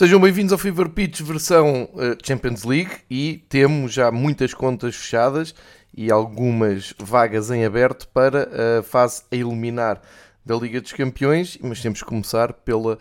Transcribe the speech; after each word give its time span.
Sejam 0.00 0.18
bem-vindos 0.18 0.50
ao 0.50 0.58
Fever 0.58 0.88
Pitch 0.88 1.20
versão 1.20 1.82
uh, 1.92 2.16
Champions 2.24 2.64
League 2.64 2.90
e 3.10 3.44
temos 3.50 3.92
já 3.92 4.10
muitas 4.10 4.54
contas 4.54 4.96
fechadas 4.96 5.54
e 5.94 6.10
algumas 6.10 6.94
vagas 6.98 7.50
em 7.50 7.66
aberto 7.66 8.08
para 8.08 8.48
a 8.78 8.82
fase 8.82 9.24
a 9.30 9.36
eliminar 9.36 10.00
da 10.42 10.56
Liga 10.56 10.80
dos 10.80 10.94
Campeões, 10.94 11.58
mas 11.60 11.82
temos 11.82 12.02
que 12.02 12.08
começar 12.08 12.54
pela 12.54 12.94
uh, 12.94 12.98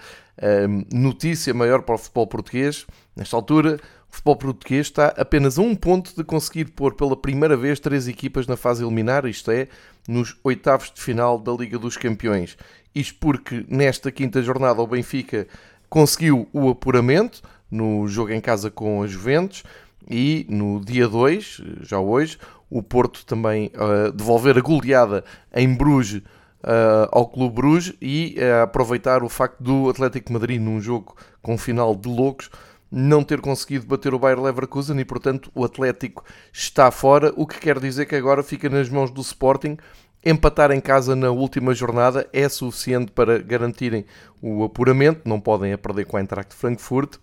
notícia 0.94 1.53
maior 1.53 1.84
para 1.84 1.95
o 1.95 1.98
futebol 1.98 2.27
português. 2.27 2.85
Nesta 3.16 3.38
altura, 3.38 3.80
o 4.11 4.13
futebol 4.13 4.36
português 4.36 4.88
está 4.88 5.08
apenas 5.16 5.58
a 5.58 5.61
um 5.61 5.77
ponto 5.77 6.13
de 6.13 6.25
conseguir 6.25 6.66
pôr 6.66 6.95
pela 6.95 7.16
primeira 7.16 7.55
vez 7.55 7.80
três 7.80 8.09
equipas 8.09 8.45
na 8.45 8.58
fase 8.58 8.84
eliminar, 8.84 9.25
isto 9.25 9.50
é, 9.52 9.70
nos 10.05 10.36
oitavos 10.44 10.91
de 10.94 11.00
final 11.02 11.39
da 11.39 11.53
Liga 11.53 11.80
dos 11.80 11.95
Campeões. 11.95 12.58
Isto 12.94 13.19
porque 13.22 13.66
nesta 13.69 14.11
quinta 14.11 14.41
jornada 14.41 14.81
o 14.81 14.88
Benfica 14.88 15.47
conseguiu 15.90 16.48
o 16.54 16.70
apuramento 16.70 17.42
no 17.70 18.08
jogo 18.08 18.32
em 18.32 18.42
casa 18.42 18.70
com 18.70 19.02
a 19.02 19.08
Juventus 19.08 19.64
e 20.09 20.46
no 20.50 20.80
dia 20.84 21.08
2, 21.08 21.62
já 21.81 22.00
hoje, 22.00 22.38
o 22.70 22.81
Porto 22.81 23.26
também 23.26 23.72
uh, 23.76 24.12
devolver 24.12 24.58
a 24.58 24.62
goleada 24.62 25.23
em 25.54 25.73
Bruges 25.73 26.22
uh, 26.64 27.09
ao 27.12 27.28
Clube 27.28 27.56
Bruges 27.56 27.94
e 28.02 28.36
uh, 28.38 28.64
aproveitar 28.64 29.23
o 29.23 29.30
facto 29.30 29.62
do 29.62 29.90
Atlético 29.90 30.34
Madrid 30.34 30.62
num 30.62 30.80
jogo 30.80 31.16
com 31.42 31.58
final 31.58 31.96
de 31.96 32.08
loucos 32.08 32.50
não 32.92 33.24
ter 33.24 33.40
conseguido 33.40 33.86
bater 33.86 34.14
o 34.14 34.20
Bayer 34.20 34.42
Leverkusen 34.42 35.00
e 35.00 35.06
portanto 35.06 35.52
o 35.53 35.64
Atlético 35.64 36.24
está 36.52 36.90
fora, 36.90 37.31
o 37.36 37.46
que 37.46 37.59
quer 37.59 37.80
dizer 37.80 38.06
que 38.08 38.16
agora 38.16 38.42
fica 38.42 38.68
nas 38.68 38.90
mãos 38.90 39.12
do 39.12 39.22
Sporting 39.22 39.78
Empatar 40.25 40.72
em 40.72 40.81
casa 40.81 41.16
na 41.16 41.31
última 41.31 41.73
jornada 41.73 42.28
é 42.34 42.48
suficiente 42.50 43.12
para 43.12 43.38
garantirem 43.39 44.06
o 44.42 44.64
apuramento, 44.64 45.22
não 45.25 45.39
podem 45.39 45.72
a 45.72 45.78
perder 45.78 46.06
com 46.06 46.17
a 46.17 46.20
Eintracht 46.20 46.53
Frankfurt 46.53 47.17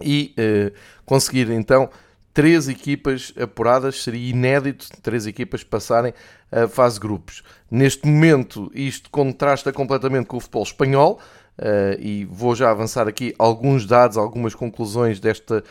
e 0.00 0.32
eh, 0.36 0.72
conseguir 1.04 1.50
então 1.50 1.90
três 2.32 2.68
equipas 2.68 3.32
apuradas, 3.40 4.02
seria 4.02 4.30
inédito 4.30 4.86
três 5.02 5.26
equipas 5.26 5.64
passarem 5.64 6.14
a 6.50 6.68
fase 6.68 6.98
grupos. 6.98 7.42
Neste 7.70 8.06
momento 8.06 8.70
isto 8.72 9.10
contrasta 9.10 9.72
completamente 9.72 10.26
com 10.26 10.36
o 10.36 10.40
futebol 10.40 10.62
espanhol, 10.62 11.20
Uh, 11.58 12.00
e 12.00 12.24
vou 12.24 12.54
já 12.54 12.70
avançar 12.70 13.06
aqui 13.06 13.34
alguns 13.38 13.84
dados, 13.84 14.16
algumas 14.16 14.54
conclusões 14.54 15.20
desta, 15.20 15.62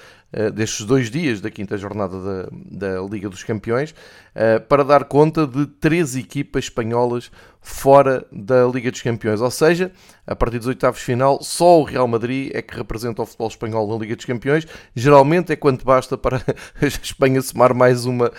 destes 0.53 0.85
dois 0.85 1.11
dias 1.11 1.41
da 1.41 1.51
quinta 1.51 1.77
jornada 1.77 2.17
da, 2.19 2.49
da 2.51 3.01
Liga 3.01 3.29
dos 3.29 3.43
Campeões, 3.43 3.91
uh, 3.91 4.61
para 4.67 4.83
dar 4.83 5.03
conta 5.05 5.45
de 5.45 5.65
três 5.65 6.15
equipas 6.15 6.65
espanholas 6.65 7.31
fora 7.61 8.25
da 8.31 8.65
Liga 8.65 8.89
dos 8.89 9.01
Campeões. 9.01 9.39
Ou 9.39 9.51
seja, 9.51 9.91
a 10.25 10.35
partir 10.35 10.57
dos 10.57 10.67
oitavos 10.67 11.01
final, 11.01 11.43
só 11.43 11.79
o 11.79 11.83
Real 11.83 12.07
Madrid 12.07 12.49
é 12.53 12.61
que 12.61 12.75
representa 12.75 13.21
o 13.21 13.25
futebol 13.25 13.49
espanhol 13.49 13.87
na 13.87 13.97
Liga 13.97 14.15
dos 14.15 14.25
Campeões. 14.25 14.65
Geralmente 14.95 15.51
é 15.51 15.55
quanto 15.55 15.85
basta 15.85 16.17
para 16.17 16.37
a 16.81 16.85
Espanha 16.85 17.41
somar 17.41 17.75
mais 17.75 18.05
uma 18.05 18.31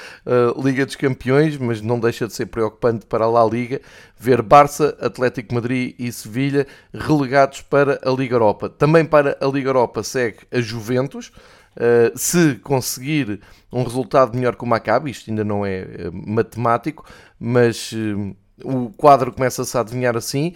Liga 0.62 0.84
dos 0.84 0.97
Campeões, 0.97 1.56
mas 1.56 1.81
não 1.81 2.00
deixa 2.00 2.27
de 2.27 2.33
ser 2.33 2.47
preocupante 2.47 3.06
para 3.06 3.25
a 3.25 3.28
La 3.28 3.44
Liga 3.44 3.81
ver 4.19 4.43
Barça, 4.43 4.97
Atlético 5.00 5.55
Madrid 5.55 5.94
e 5.99 6.11
Sevilha 6.11 6.67
relegados 6.93 7.61
para 7.61 8.00
a 8.05 8.11
Liga 8.11 8.34
Europa. 8.34 8.69
Também 8.69 9.05
para 9.05 9.37
a 9.41 9.47
Liga 9.47 9.69
Europa 9.69 10.03
segue 10.03 10.38
a 10.50 10.61
Juventus. 10.61 11.31
Uh, 11.77 12.16
se 12.19 12.56
conseguir 12.56 13.41
um 13.72 13.83
resultado 13.83 14.37
melhor 14.37 14.56
que 14.56 14.65
o 14.65 14.66
Maccabi, 14.66 15.10
isto 15.10 15.31
ainda 15.31 15.43
não 15.43 15.65
é 15.65 15.83
uh, 15.83 16.12
matemático, 16.12 17.05
mas 17.41 17.93
uh, 17.93 18.37
o 18.62 18.91
quadro 18.91 19.33
começa-se 19.33 19.77
a 19.77 19.81
adivinhar 19.81 20.16
assim, 20.16 20.55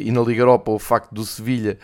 e 0.00 0.10
na 0.10 0.22
Liga 0.22 0.40
Europa 0.40 0.72
o 0.72 0.78
facto 0.78 1.14
do 1.14 1.24
Sevilha 1.24 1.78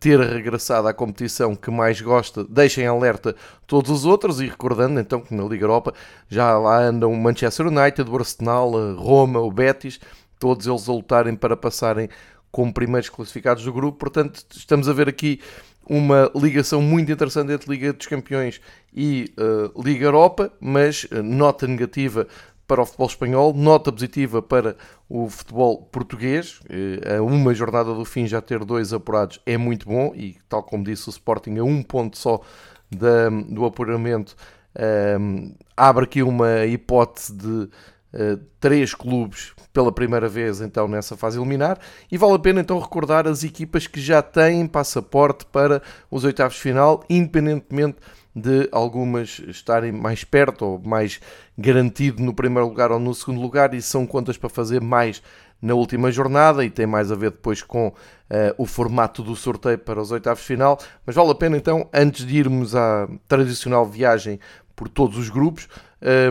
ter 0.00 0.18
regressado 0.18 0.88
à 0.88 0.94
competição 0.94 1.54
que 1.54 1.70
mais 1.70 2.00
gosta, 2.00 2.42
deixa 2.42 2.80
em 2.80 2.86
alerta 2.86 3.36
todos 3.68 3.90
os 3.90 4.04
outros 4.04 4.40
e 4.40 4.46
recordando 4.46 4.98
então 4.98 5.20
que 5.20 5.32
na 5.32 5.44
Liga 5.44 5.64
Europa 5.64 5.94
já 6.28 6.58
lá 6.58 6.78
andam 6.78 7.12
o 7.12 7.16
Manchester 7.16 7.68
United, 7.68 8.10
o 8.10 8.16
Arsenal, 8.16 8.96
Roma, 8.96 9.38
o 9.38 9.52
Betis, 9.52 10.00
todos 10.40 10.66
eles 10.66 10.88
a 10.88 10.92
lutarem 10.92 11.36
para 11.36 11.56
passarem 11.56 12.08
como 12.50 12.72
primeiros 12.72 13.08
classificados 13.08 13.64
do 13.64 13.72
grupo. 13.72 13.98
Portanto, 13.98 14.44
estamos 14.52 14.88
a 14.88 14.92
ver 14.92 15.08
aqui 15.08 15.40
uma 15.88 16.30
ligação 16.34 16.80
muito 16.80 17.10
interessante 17.12 17.52
entre 17.52 17.70
Liga 17.70 17.92
dos 17.92 18.06
Campeões 18.06 18.60
e 18.92 19.32
uh, 19.38 19.82
Liga 19.82 20.06
Europa, 20.06 20.52
mas 20.60 21.04
uh, 21.04 21.22
nota 21.22 21.66
negativa 21.66 22.26
para 22.66 22.80
o 22.80 22.86
futebol 22.86 23.06
espanhol, 23.06 23.52
nota 23.52 23.92
positiva 23.92 24.40
para 24.40 24.76
o 25.08 25.28
futebol 25.28 25.82
português. 25.82 26.60
Uh, 26.60 27.18
a 27.18 27.22
uma 27.22 27.54
jornada 27.54 27.92
do 27.94 28.04
fim 28.04 28.26
já 28.26 28.40
ter 28.40 28.64
dois 28.64 28.92
apurados 28.92 29.40
é 29.44 29.56
muito 29.58 29.86
bom 29.86 30.12
e, 30.14 30.36
tal 30.48 30.62
como 30.62 30.84
disse 30.84 31.08
o 31.08 31.10
Sporting, 31.10 31.58
a 31.58 31.64
um 31.64 31.82
ponto 31.82 32.16
só 32.16 32.40
da, 32.90 33.28
do 33.28 33.64
apuramento, 33.64 34.36
abre 35.76 36.04
aqui 36.04 36.22
uma 36.22 36.64
hipótese 36.66 37.32
de 37.32 37.68
uh, 38.14 38.40
três 38.60 38.94
clubes 38.94 39.52
pela 39.72 39.92
primeira 39.92 40.28
vez 40.28 40.60
então 40.60 40.88
nessa 40.88 41.16
fase 41.16 41.38
eliminar. 41.38 41.78
E 42.10 42.16
vale 42.16 42.34
a 42.34 42.38
pena 42.38 42.60
então 42.60 42.78
recordar 42.78 43.26
as 43.26 43.44
equipas 43.44 43.86
que 43.86 44.00
já 44.00 44.22
têm 44.22 44.66
passaporte 44.66 45.44
para 45.46 45.82
os 46.10 46.24
oitavos 46.24 46.54
de 46.54 46.62
final, 46.62 47.04
independentemente 47.10 47.98
de 48.34 48.68
algumas 48.72 49.40
estarem 49.46 49.92
mais 49.92 50.24
perto 50.24 50.64
ou 50.64 50.82
mais 50.82 51.20
garantido 51.56 52.22
no 52.22 52.34
primeiro 52.34 52.68
lugar 52.68 52.90
ou 52.90 52.98
no 52.98 53.14
segundo 53.14 53.40
lugar 53.40 53.72
e 53.74 53.82
são 53.82 54.06
contas 54.06 54.36
para 54.36 54.48
fazer 54.48 54.80
mais 54.80 55.22
na 55.62 55.74
última 55.74 56.10
jornada 56.10 56.64
e 56.64 56.68
tem 56.68 56.86
mais 56.86 57.10
a 57.12 57.14
ver 57.14 57.30
depois 57.30 57.62
com 57.62 57.88
uh, 57.88 57.94
o 58.58 58.66
formato 58.66 59.22
do 59.22 59.36
sorteio 59.36 59.78
para 59.78 60.00
os 60.00 60.10
oitavos 60.10 60.40
de 60.40 60.46
final, 60.46 60.78
mas 61.06 61.14
vale 61.14 61.30
a 61.30 61.34
pena 61.34 61.56
então, 61.56 61.88
antes 61.92 62.26
de 62.26 62.36
irmos 62.36 62.74
à 62.74 63.08
tradicional 63.26 63.86
viagem 63.86 64.38
por 64.76 64.88
todos 64.88 65.16
os 65.16 65.30
grupos, 65.30 65.68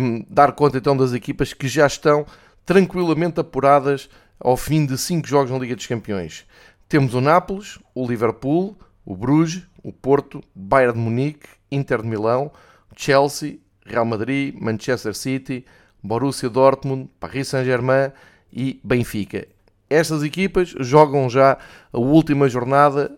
um, 0.02 0.26
dar 0.30 0.52
conta 0.54 0.78
então 0.78 0.96
das 0.96 1.14
equipas 1.14 1.54
que 1.54 1.68
já 1.68 1.88
estão 1.88 2.26
tranquilamente 2.66 3.40
apuradas 3.40 4.10
ao 4.40 4.56
fim 4.56 4.86
de 4.86 4.98
5 4.98 5.28
jogos 5.28 5.52
na 5.52 5.58
Liga 5.58 5.76
dos 5.76 5.88
Campeões. 5.88 6.46
Temos 6.88 7.14
o 7.14 7.22
Nápoles, 7.22 7.80
o 7.96 8.08
Liverpool, 8.08 8.78
o 9.06 9.16
Bruges, 9.16 9.64
o 9.84 9.92
Porto, 9.92 10.42
Bayern 10.54 10.94
de 10.94 11.00
Munique, 11.00 11.48
Inter 11.72 12.02
de 12.02 12.08
Milão, 12.08 12.52
Chelsea, 12.96 13.58
Real 13.86 14.06
Madrid, 14.06 14.56
Manchester 14.60 15.16
City, 15.16 15.66
Borussia 16.02 16.50
Dortmund, 16.50 17.10
Paris 17.20 17.48
Saint-Germain 17.50 18.12
e 18.52 18.80
Benfica. 18.84 19.48
Estas 19.90 20.24
equipas 20.24 20.74
jogam 20.80 21.30
já 21.30 21.58
a 21.92 22.00
última 22.00 22.50
jornada 22.50 23.18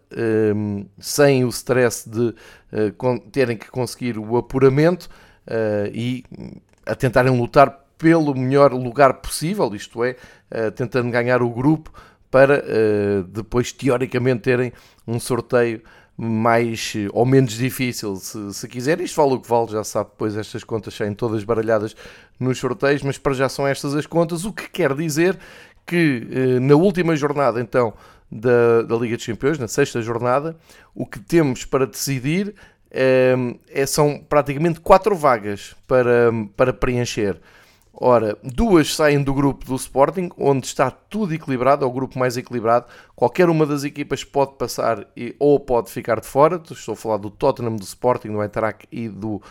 um, 0.56 0.86
sem 1.00 1.46
o 1.46 1.50
stress 1.50 2.10
de 2.10 2.30
uh, 2.30 3.20
terem 3.32 3.56
que 3.56 3.70
conseguir 3.70 4.18
o 4.18 4.36
apuramento 4.38 5.10
uh, 5.48 5.90
e 5.94 6.24
a 6.86 6.96
tentarem 6.96 7.36
lutar 7.38 7.86
pelo 7.98 8.36
melhor 8.36 8.74
lugar 8.74 9.16
possível, 9.16 9.74
isto 9.74 10.04
é, 10.04 10.16
uh, 10.52 10.72
tentando 10.72 11.10
ganhar 11.10 11.42
o 11.42 11.50
grupo 11.50 11.92
para 12.30 12.64
uh, 12.64 13.24
depois 13.24 13.72
teoricamente 13.72 14.42
terem 14.42 14.74
um 15.08 15.20
sorteio 15.20 15.82
mais 16.18 16.94
ou 17.12 17.26
menos 17.26 17.54
difícil, 17.54 18.16
se, 18.16 18.54
se 18.54 18.68
quiser. 18.70 19.02
Isto 19.02 19.18
vale 19.18 19.34
o 19.34 19.40
que 19.40 19.50
vale, 19.50 19.72
já 19.72 19.84
sabe, 19.84 20.12
depois 20.12 20.38
estas 20.38 20.64
contas 20.64 20.94
saem 20.94 21.14
todas 21.14 21.44
baralhadas 21.44 21.94
nos 22.40 22.58
sorteios, 22.58 23.02
mas 23.02 23.18
para 23.18 23.34
já 23.34 23.50
são 23.50 23.68
estas 23.68 23.94
as 23.94 24.06
contas, 24.06 24.46
o 24.46 24.54
que 24.54 24.70
quer 24.70 24.94
dizer 24.94 25.38
que 25.86 26.26
na 26.62 26.76
última 26.76 27.18
jornada, 27.18 27.60
então, 27.60 27.94
da, 28.32 28.82
da 28.84 28.96
Liga 28.96 29.18
dos 29.18 29.26
Campeões, 29.26 29.60
na 29.60 29.68
sexta 29.68 30.02
jornada, 30.02 30.58
o 30.94 31.06
que 31.06 31.20
temos 31.20 31.66
para 31.66 31.86
decidir 31.86 32.56
é, 32.96 33.86
são 33.86 34.18
praticamente 34.18 34.80
quatro 34.80 35.16
vagas 35.16 35.76
para, 35.88 36.32
para 36.56 36.72
preencher. 36.72 37.40
Ora, 37.98 38.38
duas 38.44 38.94
saem 38.94 39.24
do 39.24 39.34
grupo 39.34 39.66
do 39.66 39.76
Sporting, 39.76 40.30
onde 40.38 40.68
está 40.68 40.92
tudo 40.92 41.34
equilibrado, 41.34 41.86
é 41.86 41.88
o 41.88 41.92
grupo 41.92 42.20
mais 42.20 42.36
equilibrado. 42.36 42.88
Qualquer 43.16 43.50
uma 43.50 43.66
das 43.66 43.86
equipas 43.86 44.22
pode 44.24 44.58
passar 44.58 45.08
e, 45.16 45.34
ou 45.40 45.60
pode 45.60 45.90
ficar 45.90 46.20
de 46.20 46.28
fora. 46.28 46.62
Estou 46.70 46.94
a 46.94 46.98
falar 46.98 47.18
do 47.18 47.30
Tottenham, 47.30 47.78
do 47.78 47.84
Sporting, 47.84 48.34
do 48.34 48.42
Eintracht 48.42 48.86
e 48.92 49.08
do 49.08 49.36
uh, 49.36 49.42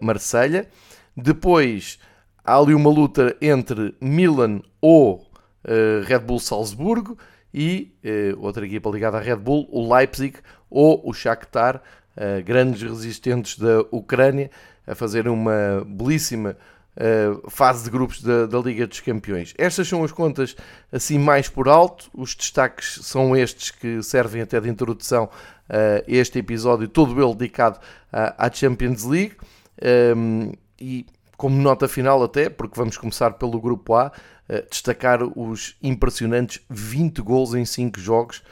Marselha. 0.00 0.68
Depois 1.16 2.00
há 2.44 2.56
ali 2.56 2.74
uma 2.74 2.90
luta 2.90 3.36
entre 3.40 3.94
Milan 4.00 4.60
ou 4.80 5.18
uh, 5.64 6.04
Red 6.04 6.20
Bull 6.20 6.40
Salzburgo 6.40 7.16
e 7.54 7.92
uh, 8.34 8.44
outra 8.44 8.66
equipa 8.66 8.90
ligada 8.90 9.18
à 9.18 9.20
Red 9.20 9.36
Bull, 9.36 9.68
o 9.70 9.94
Leipzig 9.94 10.38
ou 10.68 11.00
o 11.08 11.12
Shakhtar 11.12 11.80
uh, 12.18 12.42
grandes 12.44 12.82
resistentes 12.82 13.58
da 13.58 13.80
Ucrânia 13.90 14.50
a 14.86 14.94
fazer 14.94 15.28
uma 15.28 15.84
belíssima 15.86 16.56
uh, 16.96 17.50
fase 17.50 17.84
de 17.84 17.90
grupos 17.90 18.20
da, 18.20 18.46
da, 18.46 18.58
Liga 18.58 18.86
dos 18.86 19.00
Campeões. 19.00 19.54
Estas 19.56 19.88
são 19.88 20.02
as 20.02 20.12
contas 20.12 20.56
assim 20.92 21.18
mais 21.18 21.48
por 21.48 21.68
alto, 21.68 22.10
os 22.12 22.34
destaques 22.34 22.98
são 23.02 23.36
estes 23.36 23.70
que 23.70 24.02
servem 24.02 24.42
até 24.42 24.60
de 24.60 24.68
introdução 24.68 25.30
a 25.68 26.02
este 26.08 26.38
episódio, 26.38 26.88
todo 26.88 27.22
ele 27.22 27.34
dedicado 27.34 27.78
à, 28.10 28.50
Champions 28.50 29.04
League. 29.04 29.36
Um, 30.16 30.52
e 30.80 31.06
como 31.36 31.56
nota 31.56 31.86
final 31.86 32.22
até, 32.22 32.50
porque 32.50 32.76
vamos 32.76 32.98
começar 32.98 33.32
pelo 33.32 33.60
grupo 33.60 33.94
A, 33.94 34.08
uh, 34.48 34.68
destacar 34.68 35.22
os 35.22 35.76
impressionantes 35.82 36.60
20 36.68 37.22
gols 37.22 37.54
em 37.54 37.64
5 37.64 38.00
jogos 38.00 38.42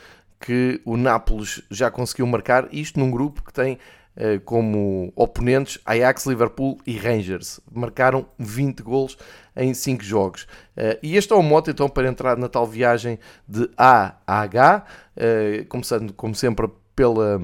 que 0.40 0.80
o 0.84 0.96
Nápoles 0.96 1.62
já 1.70 1.90
conseguiu 1.90 2.26
marcar, 2.26 2.68
isto 2.72 2.98
num 2.98 3.10
grupo 3.10 3.42
que 3.42 3.52
tem 3.52 3.78
uh, 4.16 4.40
como 4.44 5.12
oponentes 5.14 5.78
Ajax, 5.84 6.26
Liverpool 6.26 6.78
e 6.86 6.96
Rangers. 6.96 7.60
Marcaram 7.72 8.26
20 8.38 8.82
golos 8.82 9.16
em 9.56 9.72
5 9.72 10.02
jogos. 10.02 10.42
Uh, 10.76 10.98
e 11.02 11.16
este 11.16 11.32
é 11.32 11.36
o 11.36 11.42
mote 11.42 11.70
então 11.70 11.88
para 11.88 12.08
entrar 12.08 12.36
na 12.36 12.48
tal 12.48 12.66
viagem 12.66 13.18
de 13.48 13.68
A 13.76 14.16
a 14.26 14.40
H, 14.40 14.84
uh, 15.16 15.66
começando 15.66 16.12
como 16.12 16.34
sempre 16.34 16.68
pela, 16.94 17.38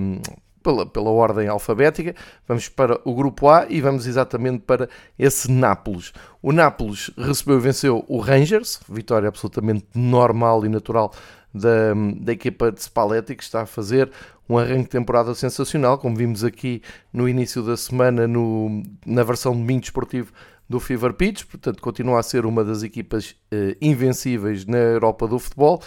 pela, 0.62 0.86
pela 0.86 1.10
ordem 1.10 1.48
alfabética. 1.48 2.14
Vamos 2.46 2.68
para 2.68 3.00
o 3.04 3.14
grupo 3.14 3.48
A 3.48 3.66
e 3.68 3.80
vamos 3.80 4.06
exatamente 4.06 4.60
para 4.60 4.88
esse 5.18 5.50
Nápoles. 5.50 6.12
O 6.40 6.52
Nápoles 6.52 7.10
recebeu 7.16 7.58
e 7.58 7.60
venceu 7.60 8.04
o 8.08 8.18
Rangers, 8.18 8.80
vitória 8.88 9.28
absolutamente 9.28 9.86
normal 9.94 10.64
e 10.64 10.68
natural 10.68 11.12
da, 11.54 11.92
da 12.20 12.32
equipa 12.32 12.72
de 12.72 12.82
Spalletti, 12.82 13.34
que 13.34 13.42
está 13.42 13.62
a 13.62 13.66
fazer 13.66 14.10
um 14.48 14.58
arranque 14.58 14.84
de 14.84 14.88
temporada 14.88 15.34
sensacional, 15.34 15.98
como 15.98 16.16
vimos 16.16 16.44
aqui 16.44 16.82
no 17.12 17.28
início 17.28 17.62
da 17.62 17.76
semana 17.76 18.26
no, 18.26 18.82
na 19.06 19.22
versão 19.22 19.52
domingo 19.52 19.82
desportivo 19.82 20.32
do 20.68 20.80
Fever 20.80 21.12
Pitch, 21.12 21.44
portanto 21.44 21.82
continua 21.82 22.20
a 22.20 22.22
ser 22.22 22.46
uma 22.46 22.64
das 22.64 22.82
equipas 22.82 23.30
uh, 23.52 23.76
invencíveis 23.80 24.64
na 24.64 24.78
Europa 24.78 25.28
do 25.28 25.38
futebol. 25.38 25.82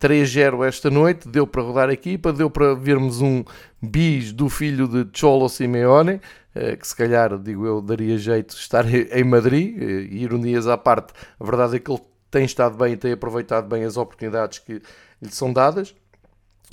3-0 0.00 0.66
esta 0.66 0.90
noite, 0.90 1.28
deu 1.28 1.46
para 1.46 1.60
rodar 1.60 1.90
a 1.90 1.92
equipa, 1.92 2.32
deu 2.32 2.48
para 2.48 2.74
vermos 2.74 3.20
um 3.20 3.44
bis 3.82 4.32
do 4.32 4.48
filho 4.48 4.88
de 4.88 5.06
Cholo 5.12 5.46
Simeone, 5.48 6.20
eh, 6.54 6.74
que 6.74 6.88
se 6.88 6.96
calhar, 6.96 7.38
digo 7.38 7.66
eu, 7.66 7.82
daria 7.82 8.16
jeito 8.16 8.54
de 8.54 8.60
estar 8.60 8.84
em 8.88 9.24
Madrid, 9.24 9.76
eh, 9.78 10.08
ironias 10.10 10.66
à 10.66 10.78
parte, 10.78 11.12
a 11.38 11.44
verdade 11.44 11.76
é 11.76 11.78
que 11.78 11.90
ele 11.90 12.00
tem 12.30 12.44
estado 12.44 12.78
bem 12.78 12.94
e 12.94 12.96
tem 12.96 13.12
aproveitado 13.12 13.68
bem 13.68 13.84
as 13.84 13.98
oportunidades 13.98 14.58
que 14.58 14.80
lhe 15.20 15.30
são 15.30 15.52
dadas, 15.52 15.94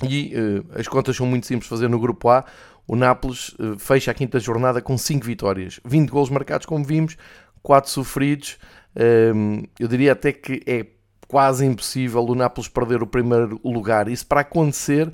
e 0.02 0.32
uh, 0.34 0.78
as 0.78 0.86
contas 0.86 1.16
são 1.16 1.26
muito 1.26 1.44
simples 1.44 1.64
de 1.64 1.70
fazer 1.70 1.88
no 1.88 1.98
grupo 1.98 2.28
A, 2.30 2.44
o 2.86 2.94
Nápoles 2.94 3.54
fecha 3.78 4.12
a 4.12 4.14
quinta 4.14 4.38
jornada 4.38 4.80
com 4.80 4.96
5 4.96 5.26
vitórias, 5.26 5.80
20 5.84 6.08
golos 6.08 6.30
marcados 6.30 6.64
como 6.64 6.84
vimos, 6.84 7.18
4 7.62 7.90
sofridos, 7.90 8.56
eu 9.78 9.88
diria 9.88 10.12
até 10.12 10.32
que 10.32 10.62
é 10.64 10.86
quase 11.28 11.64
impossível 11.64 12.24
o 12.24 12.34
Nápoles 12.34 12.68
perder 12.68 13.02
o 13.02 13.06
primeiro 13.06 13.60
lugar. 13.62 14.08
Isso 14.08 14.26
para 14.26 14.40
acontecer 14.40 15.12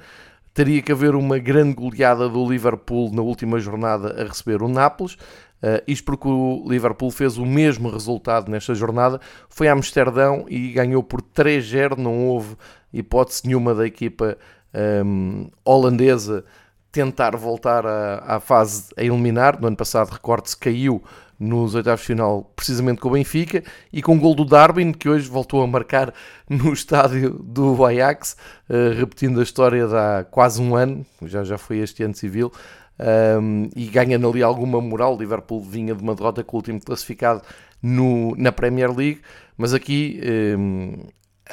teria 0.55 0.81
que 0.81 0.93
haver 0.93 1.17
uma 1.17 1.37
grande 1.39 1.75
goleada 1.75 2.29
do 2.29 2.49
Liverpool 2.49 3.13
na 3.13 3.21
última 3.21 3.59
jornada 3.59 4.23
a 4.23 4.25
receber 4.25 4.63
o 4.63 4.69
Nápoles. 4.69 5.15
Uh, 5.15 5.83
isto 5.89 6.05
porque 6.05 6.29
o 6.29 6.65
Liverpool 6.69 7.11
fez 7.11 7.37
o 7.37 7.45
mesmo 7.45 7.91
resultado 7.91 8.51
nesta 8.51 8.75
jornada, 8.75 9.21
foi 9.49 9.67
a 9.67 9.73
Amsterdão 9.73 10.45
e 10.49 10.73
ganhou 10.73 11.03
por 11.03 11.21
3-0. 11.21 11.97
Não 11.97 12.27
houve 12.27 12.55
hipótese 12.93 13.47
nenhuma 13.47 13.75
da 13.75 13.85
equipa 13.85 14.39
um, 15.05 15.49
holandesa 15.65 16.45
tentar 16.95 17.37
voltar 17.37 17.85
à, 17.85 18.37
à 18.37 18.41
fase 18.41 18.85
a 18.97 19.03
eliminar. 19.03 19.61
No 19.61 19.67
ano 19.67 19.77
passado, 19.77 20.11
recorde-se, 20.11 20.57
caiu 20.57 21.03
nos 21.39 21.75
oitavos 21.75 22.01
de 22.01 22.07
final, 22.07 22.53
precisamente 22.55 23.01
com 23.01 23.09
o 23.09 23.11
Benfica, 23.11 23.65
e 23.93 24.01
com 24.01 24.17
o 24.17 24.21
gol 24.21 24.37
do 24.37 24.45
Darwin, 24.45 24.93
que 24.93 25.09
hoje 25.09 25.29
voltou 25.29 25.61
a 25.61 25.67
marcar 25.67 26.15
no 26.49 26.73
estádio 26.73 27.31
do 27.31 27.85
Ajax, 27.85 28.37
uh, 28.71 28.97
repetindo 28.97 29.41
a 29.41 29.43
história 29.43 29.89
de 29.89 29.97
há 29.97 30.25
quase 30.31 30.63
um 30.63 30.77
ano, 30.77 31.05
já, 31.23 31.43
já 31.43 31.59
foi 31.59 31.79
este 31.79 32.05
ano 32.05 32.15
civil, 32.15 32.53
um, 33.41 33.69
e 33.75 33.87
ganhando 33.87 34.31
ali 34.31 34.45
alguma 34.45 34.81
moral. 34.81 35.17
O 35.17 35.19
Liverpool 35.19 35.61
vinha 35.61 35.97
de 35.97 36.03
uma 36.03 36.15
derrota 36.15 36.45
com 36.45 36.57
o 36.57 36.61
último 36.61 36.81
classificado 36.81 37.43
no, 37.83 38.37
na 38.37 38.53
Premier 38.53 38.97
League, 38.97 39.21
mas 39.59 39.75
aqui 39.75 40.21
um, 40.57 40.93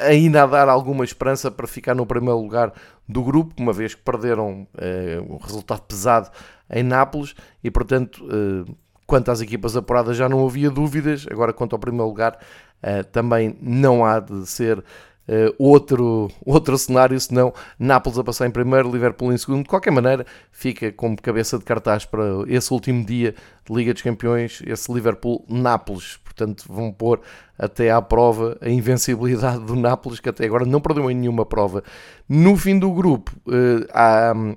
ainda 0.01 0.44
a 0.44 0.48
dar 0.48 0.69
alguma 0.69 1.03
esperança 1.03 1.50
para 1.50 1.68
ficar 1.68 1.95
no 1.95 2.06
primeiro 2.06 2.39
lugar 2.39 2.74
do 3.07 3.24
grupo, 3.24 3.56
uma 3.59 3.74
vez 3.74 3.95
que 3.95 4.01
perderam 4.01 4.68
uh, 4.75 5.33
um 5.33 5.38
resultado 5.38 5.81
pesado 5.81 6.30
em 6.69 6.83
Nápoles 6.83 7.36
e, 7.63 7.69
portanto, 7.69 8.24
uh, 8.25 8.75
Quanto 9.12 9.30
às 9.30 9.42
equipas 9.42 9.75
apuradas 9.75 10.15
já 10.15 10.30
não 10.30 10.48
havia 10.48 10.71
dúvidas, 10.71 11.27
agora 11.30 11.51
quanto 11.51 11.74
ao 11.74 11.80
primeiro 11.80 12.07
lugar 12.07 12.39
uh, 12.81 13.03
também 13.12 13.57
não 13.62 14.06
há 14.06 14.21
de 14.21 14.50
ser 14.50 14.81
uh, 15.27 15.56
outro, 15.57 16.29
outro 16.45 16.77
cenário, 16.77 17.19
senão 17.19 17.53
Nápoles 17.77 18.19
a 18.19 18.23
passar 18.23 18.47
em 18.47 18.51
primeiro, 18.51 18.91
Liverpool 18.91 19.33
em 19.33 19.38
segundo. 19.38 19.63
De 19.63 19.69
qualquer 19.69 19.91
maneira, 19.91 20.25
fica 20.51 20.91
como 20.91 21.21
cabeça 21.21 21.57
de 21.57 21.63
cartaz 21.63 22.06
para 22.06 22.23
esse 22.47 22.71
último 22.73 23.06
dia 23.06 23.35
de 23.65 23.73
Liga 23.75 23.94
dos 23.94 24.01
Campeões, 24.01 24.62
esse 24.65 24.91
Liverpool-Nápoles. 24.91 26.18
Portanto, 26.18 26.65
vão 26.68 26.91
pôr 26.91 27.21
até 27.57 27.91
à 27.91 28.01
prova 28.01 28.57
a 28.62 28.69
invencibilidade 28.69 29.63
do 29.65 29.75
Nápoles, 29.75 30.19
que 30.19 30.29
até 30.29 30.45
agora 30.45 30.65
não 30.65 30.81
perdeu 30.81 31.09
em 31.12 31.15
nenhuma 31.15 31.45
prova. 31.45 31.83
No 32.27 32.57
fim 32.57 32.77
do 32.79 32.91
grupo, 32.91 33.31
uh, 33.47 33.88
há. 33.94 34.33
Um, 34.35 34.56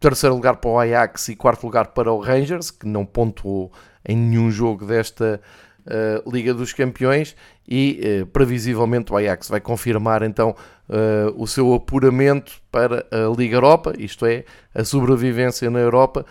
terceiro 0.00 0.34
lugar 0.34 0.56
para 0.56 0.70
o 0.70 0.78
Ajax 0.78 1.28
e 1.28 1.36
quarto 1.36 1.64
lugar 1.64 1.88
para 1.88 2.10
o 2.10 2.18
Rangers, 2.18 2.70
que 2.70 2.88
não 2.88 3.04
pontuou 3.04 3.70
em 4.08 4.16
nenhum 4.16 4.50
jogo 4.50 4.86
desta 4.86 5.40
uh, 5.86 6.30
Liga 6.30 6.54
dos 6.54 6.72
Campeões 6.72 7.36
e 7.68 8.22
uh, 8.22 8.26
previsivelmente 8.26 9.12
o 9.12 9.16
Ajax 9.16 9.48
vai 9.48 9.60
confirmar 9.60 10.22
então 10.22 10.54
uh, 10.88 11.34
o 11.42 11.46
seu 11.46 11.72
apuramento 11.74 12.60
para 12.70 13.06
a 13.10 13.36
Liga 13.36 13.56
Europa, 13.56 13.92
isto 13.98 14.26
é, 14.26 14.44
a 14.74 14.84
sobrevivência 14.84 15.70
na 15.70 15.78
Europa 15.78 16.24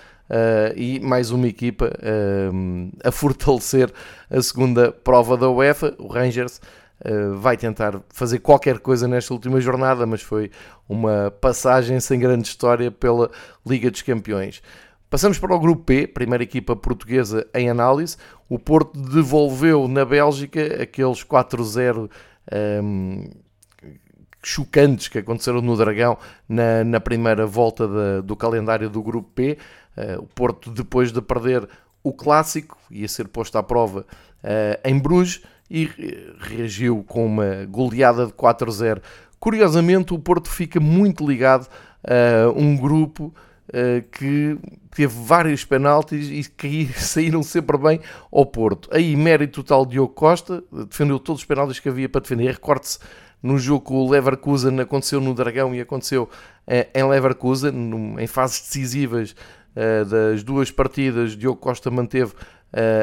e 0.75 0.99
mais 0.99 1.31
uma 1.31 1.47
equipa 1.47 1.91
a 3.03 3.11
fortalecer 3.11 3.91
a 4.29 4.39
segunda 4.43 4.91
prova 4.91 5.35
da 5.35 5.49
UEFA, 5.49 5.95
o 5.97 6.05
Rangers 6.05 6.61
eh, 7.01 7.29
vai 7.35 7.55
tentar 7.55 8.01
fazer 8.09 8.39
qualquer 8.39 8.79
coisa 8.79 9.07
nesta 9.07 9.33
última 9.33 9.61
jornada, 9.61 10.05
mas 10.05 10.21
foi 10.21 10.51
uma 10.87 11.31
passagem 11.39 11.97
sem 11.99 12.19
grande 12.19 12.47
história 12.47 12.91
pela 12.91 13.31
Liga 13.65 13.89
dos 13.89 14.01
Campeões. 14.01 14.61
Passamos 15.09 15.39
para 15.39 15.55
o 15.55 15.59
grupo 15.59 15.83
P, 15.85 16.05
primeira 16.05 16.43
equipa 16.43 16.75
portuguesa 16.75 17.47
em 17.55 17.67
análise. 17.67 18.15
O 18.47 18.59
Porto 18.59 18.99
devolveu 18.99 19.87
na 19.87 20.05
Bélgica 20.05 20.83
aqueles 20.83 21.23
4-0 21.23 22.03
um, 22.03 22.09
ehm, 22.51 23.29
chocantes 24.43 25.07
que 25.07 25.17
aconteceram 25.17 25.61
no 25.61 25.75
Dragão 25.75 26.15
na, 26.47 26.83
na 26.83 26.99
primeira 26.99 27.47
volta 27.47 28.21
do 28.21 28.35
calendário 28.35 28.87
do 28.87 29.01
grupo 29.01 29.29
P. 29.33 29.57
Uh, 29.97 30.21
o 30.21 30.27
Porto, 30.27 30.69
depois 30.69 31.11
de 31.11 31.21
perder 31.21 31.67
o 32.03 32.13
clássico, 32.13 32.77
ia 32.91 33.07
ser 33.07 33.27
posto 33.27 33.57
à 33.57 33.63
prova 33.63 34.01
uh, 34.43 34.87
em 34.87 34.97
Bruges, 34.99 35.41
e 35.69 35.89
reagiu 36.39 37.03
com 37.03 37.25
uma 37.25 37.65
goleada 37.69 38.25
de 38.25 38.33
4-0. 38.33 39.01
Curiosamente, 39.39 40.13
o 40.13 40.19
Porto 40.19 40.49
fica 40.49 40.79
muito 40.79 41.27
ligado 41.27 41.67
a 42.03 42.49
um 42.55 42.75
grupo 42.75 43.33
que 44.11 44.57
teve 44.91 45.13
vários 45.23 45.63
penaltis 45.63 46.29
e 46.29 46.49
que 46.49 46.89
saíram 46.97 47.43
sempre 47.43 47.77
bem 47.77 47.99
ao 48.31 48.45
Porto. 48.45 48.89
Aí, 48.91 49.15
mérito 49.15 49.63
total 49.63 49.85
de 49.85 49.91
Diogo 49.93 50.13
Costa, 50.13 50.63
defendeu 50.87 51.19
todos 51.19 51.41
os 51.41 51.45
penaltis 51.45 51.79
que 51.79 51.89
havia 51.89 52.09
para 52.09 52.21
defender. 52.21 52.51
Recorde-se 52.51 52.99
no 53.41 53.57
jogo 53.57 53.81
com 53.81 53.95
o 53.95 54.09
Leverkusen, 54.09 54.79
aconteceu 54.79 55.21
no 55.21 55.33
Dragão 55.33 55.73
e 55.73 55.79
aconteceu 55.79 56.23
uh, 56.23 56.89
em 56.93 57.03
Leverkusen, 57.03 58.15
em 58.19 58.27
fases 58.27 58.61
decisivas 58.61 59.35
uh, 59.75 60.05
das 60.05 60.43
duas 60.43 60.71
partidas. 60.71 61.37
Diogo 61.37 61.59
Costa 61.59 61.89
manteve 61.89 62.33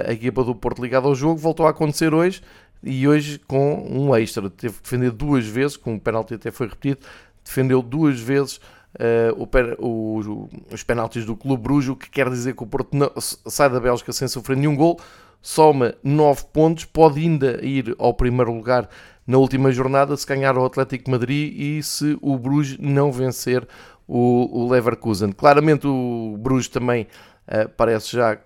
a 0.06 0.12
equipa 0.12 0.44
do 0.44 0.54
Porto 0.54 0.80
ligada 0.80 1.08
ao 1.08 1.14
jogo, 1.14 1.40
voltou 1.40 1.66
a 1.66 1.70
acontecer 1.70 2.14
hoje 2.14 2.40
e 2.84 3.08
hoje 3.08 3.40
com 3.48 3.84
um 3.90 4.14
extra. 4.14 4.48
Teve 4.48 4.74
que 4.74 4.82
defender 4.84 5.10
duas 5.10 5.44
vezes, 5.44 5.76
com 5.76 5.96
o 5.96 6.00
penalti 6.00 6.34
até 6.34 6.52
foi 6.52 6.68
repetido, 6.68 7.00
defendeu 7.44 7.82
duas 7.82 8.20
vezes 8.20 8.60
uh, 8.98 9.78
o, 9.78 10.48
os 10.72 10.82
penaltis 10.82 11.24
do 11.24 11.36
Clube 11.36 11.62
Brujo, 11.62 11.92
o 11.92 11.96
que 11.96 12.10
quer 12.10 12.28
dizer 12.28 12.54
que 12.54 12.62
o 12.62 12.66
Porto 12.66 12.96
não, 12.96 13.10
sai 13.20 13.70
da 13.70 13.80
Bélgica 13.80 14.12
sem 14.12 14.28
sofrer 14.28 14.56
nenhum 14.56 14.74
gol, 14.74 15.00
soma 15.40 15.94
9 16.02 16.44
pontos, 16.52 16.84
pode 16.84 17.20
ainda 17.20 17.64
ir 17.64 17.94
ao 17.98 18.14
primeiro 18.14 18.52
lugar 18.52 18.88
na 19.26 19.38
última 19.38 19.72
jornada 19.72 20.16
se 20.16 20.26
ganhar 20.26 20.56
o 20.56 20.64
Atlético 20.64 21.10
Madrid 21.10 21.52
e 21.56 21.82
se 21.82 22.16
o 22.20 22.38
Bruges 22.38 22.78
não 22.78 23.10
vencer 23.10 23.66
o, 24.06 24.62
o 24.62 24.70
Leverkusen. 24.70 25.32
Claramente 25.32 25.86
o 25.86 26.36
Bruges 26.38 26.68
também 26.68 27.06
uh, 27.48 27.68
parece 27.76 28.16
já 28.16 28.38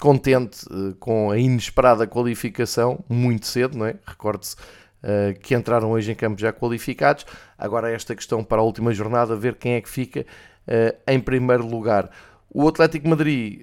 contente 0.00 0.64
uh, 0.66 0.94
com 1.00 1.30
a 1.30 1.38
inesperada 1.38 2.06
qualificação, 2.06 3.02
muito 3.08 3.46
cedo, 3.46 3.76
não 3.76 3.86
é? 3.86 3.96
Recorde-se 4.06 4.56
uh, 5.04 5.38
que 5.38 5.54
entraram 5.54 5.92
hoje 5.92 6.10
em 6.10 6.14
campo 6.14 6.40
já 6.40 6.52
qualificados. 6.52 7.24
Agora 7.56 7.92
esta 7.92 8.14
questão 8.14 8.42
para 8.42 8.60
a 8.60 8.64
última 8.64 8.92
jornada, 8.92 9.36
ver 9.36 9.54
quem 9.54 9.74
é 9.74 9.80
que 9.80 9.88
fica 9.88 10.22
uh, 10.66 10.96
em 11.06 11.20
primeiro 11.20 11.66
lugar. 11.66 12.10
O 12.50 12.66
Atlético 12.68 13.08
Madrid 13.08 13.62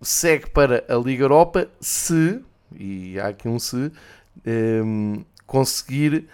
segue 0.00 0.48
para 0.48 0.82
a 0.88 0.94
Liga 0.94 1.24
Europa 1.24 1.68
se, 1.78 2.40
e 2.74 3.20
há 3.20 3.28
aqui 3.28 3.46
um 3.46 3.58
se, 3.58 3.92
conseguir 5.46 6.26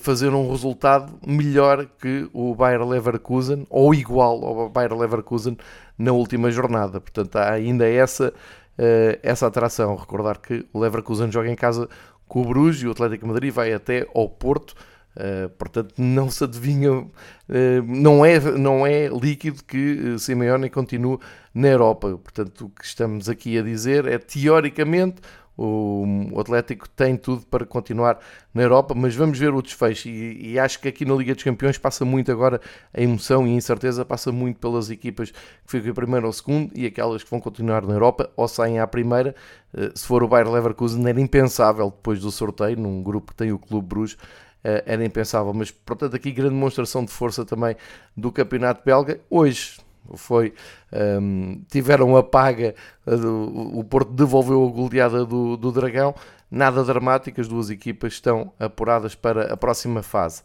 fazer 0.00 0.28
um 0.28 0.50
resultado 0.50 1.18
melhor 1.26 1.86
que 1.98 2.28
o 2.30 2.54
Bayer 2.54 2.86
Leverkusen 2.86 3.66
ou 3.70 3.94
igual 3.94 4.44
ao 4.44 4.68
Bayer 4.68 4.92
Leverkusen 4.94 5.56
na 5.98 6.12
última 6.12 6.50
jornada. 6.50 7.00
Portanto, 7.00 7.36
há 7.36 7.52
ainda 7.52 7.88
essa, 7.88 8.28
uh, 8.78 9.18
essa 9.22 9.46
atração. 9.46 9.96
Recordar 9.96 10.38
que 10.38 10.66
o 10.72 10.80
Leverkusen 10.80 11.30
joga 11.30 11.48
em 11.48 11.56
casa 11.56 11.88
com 12.34 12.42
o 12.42 12.44
Bruges 12.44 12.82
e 12.82 12.88
o 12.88 12.90
Atlético 12.90 13.28
Madrid 13.28 13.52
vai 13.52 13.72
até 13.72 14.08
ao 14.12 14.28
Porto 14.28 14.74
Uh, 15.16 15.48
portanto, 15.50 15.94
não 15.96 16.28
se 16.28 16.42
adivinha, 16.42 16.90
uh, 16.90 17.08
não, 17.86 18.26
é, 18.26 18.40
não 18.40 18.84
é 18.84 19.06
líquido 19.06 19.62
que 19.62 19.76
uh, 19.76 20.18
Simeone 20.18 20.68
continue 20.68 21.20
na 21.54 21.68
Europa. 21.68 22.18
Portanto, 22.18 22.64
o 22.64 22.68
que 22.68 22.84
estamos 22.84 23.28
aqui 23.28 23.56
a 23.56 23.62
dizer 23.62 24.08
é, 24.08 24.18
teoricamente, 24.18 25.22
o, 25.56 26.38
Atlético 26.40 26.88
tem 26.88 27.16
tudo 27.16 27.46
para 27.46 27.64
continuar 27.64 28.18
na 28.52 28.62
Europa, 28.62 28.94
mas 28.94 29.14
vamos 29.14 29.38
ver 29.38 29.54
o 29.54 29.62
desfecho. 29.62 30.08
E, 30.08 30.52
e, 30.52 30.58
acho 30.58 30.80
que 30.80 30.88
aqui 30.88 31.04
na 31.04 31.14
Liga 31.14 31.34
dos 31.34 31.44
Campeões 31.44 31.78
passa 31.78 32.04
muito 32.04 32.30
agora 32.32 32.60
a 32.92 33.00
emoção 33.00 33.46
e 33.46 33.50
a 33.50 33.54
incerteza, 33.54 34.04
passa 34.04 34.32
muito 34.32 34.58
pelas 34.58 34.90
equipas 34.90 35.30
que 35.30 35.38
ficam 35.66 35.90
em 35.90 35.94
primeiro 35.94 36.26
ou 36.26 36.32
segundo 36.32 36.72
e 36.74 36.86
aquelas 36.86 37.22
que 37.22 37.30
vão 37.30 37.40
continuar 37.40 37.86
na 37.86 37.94
Europa 37.94 38.30
ou 38.36 38.48
saem 38.48 38.80
à 38.80 38.86
primeira. 38.86 39.34
Se 39.94 40.06
for 40.06 40.22
o 40.22 40.28
Bayer 40.28 40.50
Leverkusen, 40.50 41.06
era 41.08 41.20
impensável 41.20 41.90
depois 41.90 42.20
do 42.20 42.30
sorteio, 42.30 42.78
num 42.78 43.02
grupo 43.02 43.32
que 43.32 43.36
tem 43.36 43.52
o 43.52 43.58
Clube 43.58 43.88
Bruges 43.88 44.16
eh, 44.64 44.82
era 44.86 45.04
impensável. 45.04 45.52
Mas, 45.52 45.70
portanto, 45.70 46.16
aqui 46.16 46.32
grande 46.32 46.54
demonstração 46.54 47.04
de 47.04 47.12
força 47.12 47.44
também 47.44 47.76
do 48.16 48.32
campeonato 48.32 48.82
belga. 48.84 49.20
Hoje 49.28 49.78
foi 50.14 50.52
um, 50.92 50.98
ehm, 50.98 51.60
tiveram 51.70 52.16
a 52.16 52.22
paga, 52.22 52.74
do, 53.06 53.78
o 53.78 53.84
Porto 53.84 54.12
devolveu 54.12 54.66
a 54.66 54.70
goleada 54.70 55.24
do, 55.24 55.56
do 55.56 55.72
Dragão. 55.72 56.14
Nada 56.50 56.84
dramático, 56.84 57.40
as 57.40 57.48
duas 57.48 57.70
equipas 57.70 58.12
estão 58.12 58.52
apuradas 58.60 59.14
para 59.14 59.52
a 59.52 59.56
próxima 59.56 60.02
fase. 60.02 60.42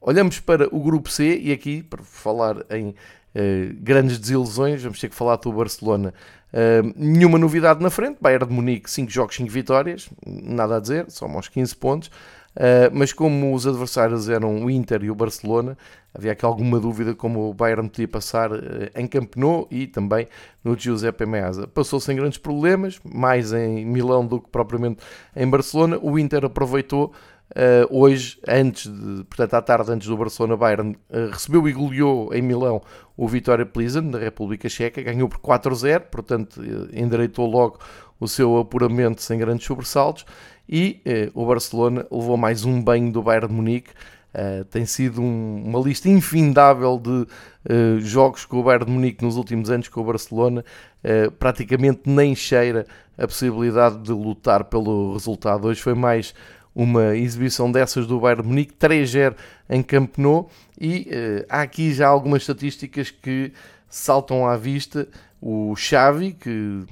Olhamos 0.00 0.38
para 0.38 0.68
o 0.74 0.80
grupo 0.80 1.10
C 1.10 1.38
e 1.38 1.52
aqui, 1.52 1.82
para 1.82 2.02
falar 2.02 2.64
em 2.70 2.94
Uh, 3.32 3.72
grandes 3.80 4.18
desilusões, 4.18 4.82
vamos 4.82 4.98
ter 4.98 5.08
que 5.08 5.14
falar 5.14 5.36
do 5.36 5.52
Barcelona. 5.52 6.12
Uh, 6.52 6.92
nenhuma 6.96 7.38
novidade 7.38 7.80
na 7.80 7.88
frente, 7.88 8.18
Bayern 8.20 8.44
de 8.44 8.52
Munique, 8.52 8.90
5 8.90 9.08
jogos, 9.08 9.36
5 9.36 9.48
vitórias, 9.48 10.10
nada 10.26 10.78
a 10.78 10.80
dizer, 10.80 11.08
só 11.08 11.26
aos 11.26 11.46
15 11.46 11.76
pontos. 11.76 12.10
Uh, 12.56 12.90
mas 12.92 13.12
como 13.12 13.54
os 13.54 13.64
adversários 13.64 14.28
eram 14.28 14.64
o 14.64 14.70
Inter 14.70 15.04
e 15.04 15.10
o 15.10 15.14
Barcelona, 15.14 15.78
havia 16.12 16.32
aqui 16.32 16.44
alguma 16.44 16.80
dúvida 16.80 17.14
como 17.14 17.48
o 17.48 17.54
Bayern 17.54 17.88
podia 17.88 18.08
passar 18.08 18.50
uh, 18.50 18.58
em 18.96 19.06
Camp 19.06 19.36
Nou 19.36 19.68
e 19.70 19.86
também 19.86 20.26
no 20.64 20.76
Giuseppe 20.76 21.24
Meazza. 21.24 21.68
Passou 21.68 22.00
sem 22.00 22.16
grandes 22.16 22.38
problemas, 22.38 23.00
mais 23.04 23.52
em 23.52 23.84
Milão 23.84 24.26
do 24.26 24.40
que 24.40 24.48
propriamente 24.50 25.00
em 25.36 25.48
Barcelona. 25.48 25.96
O 26.02 26.18
Inter 26.18 26.44
aproveitou 26.44 27.12
uh, 27.52 27.96
hoje, 27.96 28.40
antes 28.48 28.90
de, 28.90 29.22
portanto 29.24 29.54
à 29.54 29.62
tarde 29.62 29.92
antes 29.92 30.08
do 30.08 30.16
Barcelona-Bayern, 30.16 30.98
recebeu 31.30 31.68
e 31.68 31.72
goleou 31.72 32.34
em 32.34 32.42
Milão 32.42 32.82
o 33.16 33.28
Vitória 33.28 33.64
Pleasant 33.64 34.10
da 34.10 34.18
República 34.18 34.68
Checa, 34.68 35.00
ganhou 35.02 35.28
por 35.28 35.38
4-0, 35.38 36.00
portanto 36.10 36.60
endireitou 36.92 37.46
logo 37.46 37.78
o 38.18 38.26
seu 38.26 38.58
apuramento 38.58 39.22
sem 39.22 39.38
grandes 39.38 39.66
sobressaltos 39.66 40.26
e 40.70 41.00
eh, 41.04 41.30
o 41.34 41.44
Barcelona 41.44 42.06
levou 42.12 42.36
mais 42.36 42.64
um 42.64 42.80
banho 42.80 43.10
do 43.10 43.20
Bayern 43.20 43.48
de 43.48 43.52
Munique. 43.54 43.90
Uh, 44.32 44.64
tem 44.66 44.86
sido 44.86 45.20
um, 45.20 45.64
uma 45.66 45.80
lista 45.80 46.08
infindável 46.08 46.96
de 46.96 47.10
uh, 47.10 48.00
jogos 48.00 48.44
com 48.44 48.60
o 48.60 48.62
Bayern 48.62 48.86
de 48.86 48.92
Munique 48.92 49.24
nos 49.24 49.36
últimos 49.36 49.68
anos 49.68 49.88
com 49.88 50.00
o 50.00 50.04
Barcelona. 50.04 50.64
Uh, 51.02 51.32
praticamente 51.32 52.02
nem 52.06 52.36
cheira 52.36 52.86
a 53.18 53.26
possibilidade 53.26 53.98
de 53.98 54.12
lutar 54.12 54.62
pelo 54.62 55.14
resultado. 55.14 55.66
Hoje 55.66 55.82
foi 55.82 55.94
mais 55.94 56.32
uma 56.72 57.16
exibição 57.16 57.72
dessas 57.72 58.06
do 58.06 58.20
Bayern 58.20 58.44
de 58.44 58.48
Munique, 58.48 58.74
3-0 58.74 59.34
em 59.68 59.82
Camp 59.82 60.16
Nou 60.16 60.48
e 60.80 61.08
há 61.48 61.62
aqui 61.62 61.92
já 61.92 62.06
algumas 62.06 62.42
estatísticas 62.42 63.10
que 63.10 63.52
saltam 63.88 64.46
à 64.46 64.56
vista. 64.56 65.08
O 65.42 65.74
Xavi, 65.74 66.32
que 66.32 66.84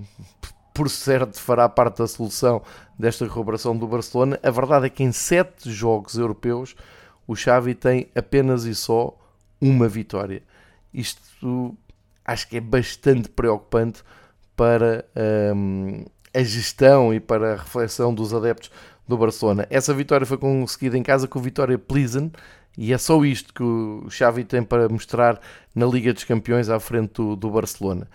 por 0.78 0.88
certo 0.88 1.40
fará 1.40 1.68
parte 1.68 1.99
da 1.99 2.06
solução 2.06 2.62
desta 2.97 3.25
recuperação 3.25 3.76
do 3.76 3.85
Barcelona. 3.85 4.38
A 4.44 4.49
verdade 4.49 4.87
é 4.87 4.88
que 4.88 5.02
em 5.02 5.11
sete 5.11 5.73
jogos 5.73 6.16
europeus 6.16 6.76
o 7.26 7.35
Xavi 7.35 7.75
tem 7.75 8.06
apenas 8.14 8.62
e 8.64 8.76
só 8.76 9.12
uma 9.61 9.88
vitória. 9.88 10.40
Isto 10.94 11.76
acho 12.25 12.49
que 12.49 12.58
é 12.58 12.61
bastante 12.61 13.28
preocupante 13.28 14.04
para 14.54 15.04
hum, 15.56 16.04
a 16.32 16.42
gestão 16.44 17.12
e 17.12 17.18
para 17.18 17.54
a 17.54 17.56
reflexão 17.56 18.14
dos 18.14 18.32
adeptos 18.32 18.70
do 19.08 19.18
Barcelona. 19.18 19.66
Essa 19.70 19.92
vitória 19.92 20.25
foi 20.25 20.38
conseguida 20.38 20.97
em 20.97 21.02
casa 21.02 21.26
com 21.26 21.40
o 21.40 21.42
Vitória 21.42 21.76
Pleasant 21.76 22.30
e 22.76 22.92
é 22.92 22.99
só 22.99 23.25
isto 23.25 23.52
que 23.52 23.64
o 23.64 24.08
Xavi 24.08 24.44
tem 24.44 24.62
para 24.62 24.88
mostrar 24.88 25.40
na 25.75 25.87
Liga 25.87 26.12
dos 26.12 26.23
Campeões 26.23 26.68
à 26.68 26.78
frente 26.78 27.14
do, 27.14 27.35
do 27.35 27.50
Barcelona. 27.50 28.06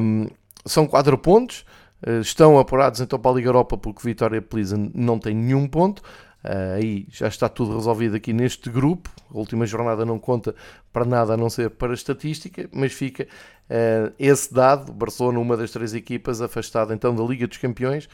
Um, 0.00 0.28
são 0.64 0.86
4 0.86 1.16
pontos, 1.18 1.64
eh, 2.04 2.20
estão 2.20 2.58
apurados 2.58 3.00
então 3.00 3.18
para 3.18 3.30
a 3.30 3.34
Liga 3.34 3.48
Europa 3.48 3.76
porque 3.76 4.00
Vitória 4.02 4.42
Pleasant 4.42 4.90
não 4.94 5.18
tem 5.18 5.34
nenhum 5.34 5.66
ponto. 5.66 6.02
Uh, 6.44 6.74
aí 6.74 7.06
já 7.08 7.28
está 7.28 7.48
tudo 7.48 7.76
resolvido 7.76 8.16
aqui 8.16 8.32
neste 8.32 8.68
grupo. 8.68 9.08
A 9.32 9.38
última 9.38 9.64
jornada 9.64 10.04
não 10.04 10.18
conta 10.18 10.52
para 10.92 11.04
nada 11.04 11.34
a 11.34 11.36
não 11.36 11.48
ser 11.48 11.70
para 11.70 11.92
a 11.92 11.94
estatística, 11.94 12.68
mas 12.72 12.92
fica 12.92 13.28
uh, 13.70 14.12
esse 14.18 14.52
dado. 14.52 14.92
Barcelona, 14.92 15.38
uma 15.38 15.56
das 15.56 15.70
três 15.70 15.94
equipas, 15.94 16.42
afastada 16.42 16.92
então 16.92 17.14
da 17.14 17.22
Liga 17.22 17.46
dos 17.46 17.58
Campeões. 17.58 18.08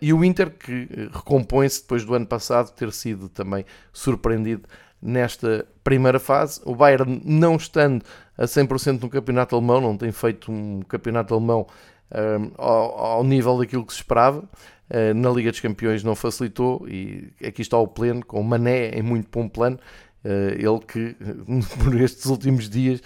E 0.00 0.10
o 0.10 0.24
Inter, 0.24 0.50
que 0.50 0.88
recompõe-se 1.12 1.82
depois 1.82 2.02
do 2.02 2.14
ano 2.14 2.24
passado 2.24 2.72
ter 2.74 2.90
sido 2.92 3.28
também 3.28 3.62
surpreendido 3.92 4.66
nesta 5.00 5.66
primeira 5.84 6.18
fase. 6.18 6.60
O 6.64 6.74
Bayern, 6.74 7.20
não 7.24 7.56
estando 7.56 8.04
a 8.36 8.44
100% 8.44 9.02
no 9.02 9.08
campeonato 9.08 9.54
alemão, 9.54 9.80
não 9.80 9.96
tem 9.96 10.12
feito 10.12 10.50
um 10.50 10.80
campeonato 10.82 11.34
alemão 11.34 11.66
um, 12.12 12.50
ao, 12.56 12.98
ao, 12.98 13.24
nível 13.24 13.58
daquilo 13.58 13.84
que 13.84 13.92
se 13.92 14.00
esperava. 14.00 14.44
Uh, 14.88 15.12
na 15.14 15.30
Liga 15.30 15.50
dos 15.50 15.60
Campeões 15.60 16.04
não 16.04 16.14
facilitou 16.14 16.86
e 16.88 17.32
aqui 17.44 17.60
está 17.62 17.76
o 17.76 17.88
pleno, 17.88 18.24
com 18.24 18.40
o 18.40 18.44
Mané 18.44 18.90
em 18.90 19.02
muito 19.02 19.28
bom 19.30 19.48
plano. 19.48 19.78
Uh, 20.24 20.54
ele 20.54 20.80
que 20.86 21.16
por 21.82 22.00
estes 22.00 22.26
últimos 22.26 22.68
dias 22.68 23.00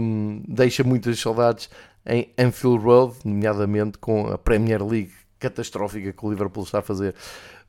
um, 0.00 0.42
deixa 0.48 0.82
muitas 0.82 1.18
saudades 1.18 1.70
em 2.06 2.32
Anfield 2.38 2.84
Road, 2.84 3.16
nomeadamente 3.24 3.98
com 3.98 4.26
a 4.26 4.38
Premier 4.38 4.84
League 4.84 5.12
catastrófica 5.38 6.12
que 6.12 6.26
o 6.26 6.30
Liverpool 6.30 6.64
está 6.64 6.80
a 6.80 6.82
fazer. 6.82 7.14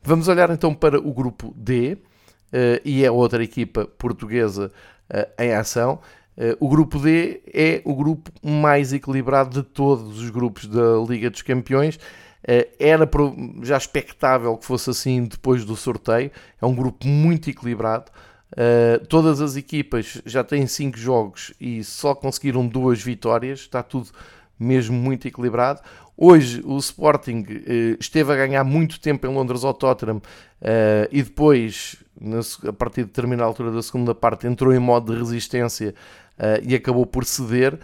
Vamos 0.03 0.27
olhar 0.27 0.49
então 0.49 0.73
para 0.73 0.99
o 0.99 1.13
grupo 1.13 1.53
D, 1.55 1.97
e 2.83 3.03
é 3.03 3.11
outra 3.11 3.43
equipa 3.43 3.85
portuguesa 3.97 4.71
uh, 5.09 5.41
em 5.41 5.53
ação. 5.53 5.99
Uh, 6.37 6.55
o 6.59 6.69
grupo 6.69 6.99
D 6.99 7.41
é 7.53 7.81
o 7.85 7.95
grupo 7.95 8.31
mais 8.41 8.93
equilibrado 8.93 9.61
de 9.61 9.67
todos 9.67 10.19
os 10.19 10.29
grupos 10.29 10.65
da 10.65 10.97
Liga 11.07 11.29
dos 11.29 11.41
Campeões. 11.41 11.99
era 12.79 13.07
já 13.61 13.77
expectável 13.77 14.57
que 14.57 14.65
fosse 14.65 14.89
assim 14.89 15.25
depois 15.25 15.63
do 15.63 15.75
sorteio. 15.75 16.31
É 16.61 16.65
um 16.65 16.73
grupo 16.73 17.07
muito 17.07 17.49
equilibrado. 17.49 18.11
todas 19.09 19.39
as 19.41 19.55
equipas 19.55 20.21
já 20.25 20.43
têm 20.43 20.65
5 20.65 20.97
jogos 20.97 21.53
e 21.59 21.83
só 21.83 22.15
conseguiram 22.15 22.67
duas 22.67 23.01
vitórias. 23.01 23.59
Está 23.59 23.83
tudo 23.83 24.09
mesmo 24.61 24.95
muito 24.95 25.27
equilibrado. 25.27 25.81
Hoje 26.15 26.61
o 26.63 26.77
Sporting 26.77 27.39
uh, 27.39 27.97
esteve 27.99 28.31
a 28.31 28.35
ganhar 28.35 28.63
muito 28.63 28.99
tempo 28.99 29.25
em 29.25 29.33
Londres 29.33 29.63
ao 29.63 29.73
Tottenham 29.73 30.17
uh, 30.17 31.07
e 31.11 31.23
depois, 31.23 31.95
a 32.67 32.71
partir 32.71 33.01
de 33.01 33.07
determinada 33.07 33.47
altura 33.47 33.71
da 33.71 33.81
segunda 33.81 34.13
parte, 34.13 34.45
entrou 34.45 34.71
em 34.71 34.79
modo 34.79 35.11
de 35.11 35.19
resistência 35.19 35.95
uh, 36.37 36.63
e 36.63 36.75
acabou 36.75 37.07
por 37.07 37.25
ceder. 37.25 37.79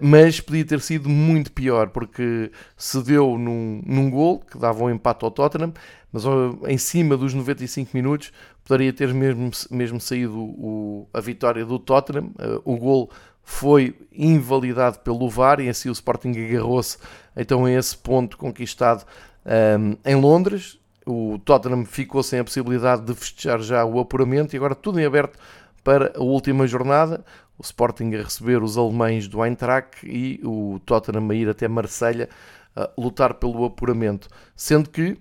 mas 0.00 0.38
podia 0.38 0.64
ter 0.64 0.80
sido 0.80 1.08
muito 1.08 1.50
pior, 1.50 1.88
porque 1.88 2.52
cedeu 2.76 3.36
num, 3.36 3.82
num 3.84 4.10
gol 4.10 4.40
que 4.40 4.58
dava 4.58 4.84
um 4.84 4.90
empate 4.90 5.24
ao 5.24 5.30
Tottenham, 5.30 5.72
mas 6.12 6.24
em 6.68 6.78
cima 6.78 7.16
dos 7.16 7.32
95 7.34 7.90
minutos 7.94 8.32
poderia 8.64 8.92
ter 8.92 9.12
mesmo, 9.14 9.50
mesmo 9.70 9.98
saído 9.98 10.38
o, 10.38 11.08
a 11.12 11.20
vitória 11.20 11.64
do 11.64 11.78
Tottenham. 11.78 12.30
o 12.64 12.76
gol 12.76 13.10
foi 13.42 13.96
invalidado 14.12 14.98
pelo 15.00 15.28
VAR 15.28 15.60
e 15.60 15.68
assim 15.68 15.88
o 15.88 15.92
Sporting 15.92 16.30
agarrou-se 16.30 16.98
então 17.36 17.64
a 17.64 17.72
esse 17.72 17.96
ponto 17.96 18.36
conquistado 18.36 19.04
um, 19.44 19.96
em 20.04 20.14
Londres. 20.14 20.78
O 21.04 21.38
Tottenham 21.44 21.84
ficou 21.84 22.22
sem 22.22 22.38
a 22.38 22.44
possibilidade 22.44 23.02
de 23.02 23.14
festejar 23.14 23.60
já 23.60 23.84
o 23.84 23.98
apuramento 23.98 24.54
e 24.54 24.56
agora 24.56 24.74
tudo 24.74 25.00
em 25.00 25.04
aberto 25.04 25.38
para 25.82 26.12
a 26.16 26.22
última 26.22 26.66
jornada. 26.66 27.24
O 27.58 27.62
Sporting 27.62 28.14
a 28.14 28.22
receber 28.22 28.62
os 28.62 28.78
alemães 28.78 29.26
do 29.26 29.44
Eintracht 29.44 30.06
e 30.06 30.40
o 30.44 30.80
Tottenham 30.86 31.28
a 31.28 31.34
ir 31.34 31.48
até 31.48 31.66
Marselha 31.66 32.28
a 32.74 32.88
lutar 32.96 33.34
pelo 33.34 33.64
apuramento. 33.64 34.28
Sendo 34.54 34.88
que 34.88 35.18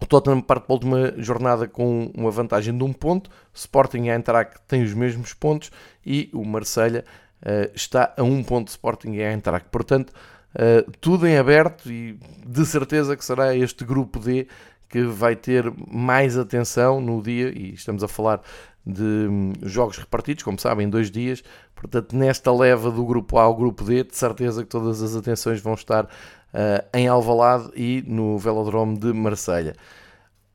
o 0.00 0.06
Tottenham 0.06 0.40
parte 0.40 0.66
para 0.66 0.72
a 0.72 0.76
última 0.76 1.14
jornada 1.16 1.66
com 1.66 2.10
uma 2.14 2.30
vantagem 2.30 2.76
de 2.76 2.84
um 2.84 2.92
ponto, 2.92 3.30
Sporting 3.52 4.04
e 4.04 4.10
Eintracht 4.10 4.60
têm 4.68 4.82
os 4.82 4.94
mesmos 4.94 5.34
pontos 5.34 5.72
e 6.06 6.30
o 6.32 6.44
Marselha 6.44 7.04
uh, 7.42 7.70
está 7.74 8.14
a 8.16 8.22
um 8.22 8.42
ponto 8.42 8.66
de 8.66 8.70
Sporting 8.72 9.12
e 9.12 9.22
Eintracht. 9.22 9.68
Portanto, 9.70 10.10
uh, 10.54 10.90
tudo 11.00 11.26
em 11.26 11.36
aberto 11.36 11.90
e 11.90 12.18
de 12.46 12.66
certeza 12.66 13.16
que 13.16 13.24
será 13.24 13.54
este 13.54 13.84
grupo 13.84 14.18
D 14.18 14.46
que 14.88 15.02
vai 15.02 15.36
ter 15.36 15.70
mais 15.90 16.38
atenção 16.38 17.00
no 17.00 17.22
dia, 17.22 17.52
e 17.54 17.74
estamos 17.74 18.02
a 18.02 18.08
falar 18.08 18.40
de 18.84 19.02
um, 19.02 19.52
jogos 19.62 19.98
repartidos, 19.98 20.42
como 20.42 20.58
sabem, 20.58 20.86
em 20.86 20.90
dois 20.90 21.10
dias. 21.10 21.42
Portanto, 21.74 22.16
nesta 22.16 22.50
leva 22.50 22.90
do 22.90 23.04
grupo 23.04 23.38
A 23.38 23.42
ao 23.42 23.54
grupo 23.54 23.84
D, 23.84 24.02
de 24.02 24.16
certeza 24.16 24.62
que 24.62 24.68
todas 24.68 25.02
as 25.02 25.14
atenções 25.14 25.60
vão 25.60 25.74
estar 25.74 26.04
uh, 26.04 26.88
em 26.94 27.06
Alvalade 27.06 27.70
e 27.76 28.02
no 28.06 28.38
Velodrome 28.38 28.98
de 28.98 29.12
Marselha. 29.12 29.74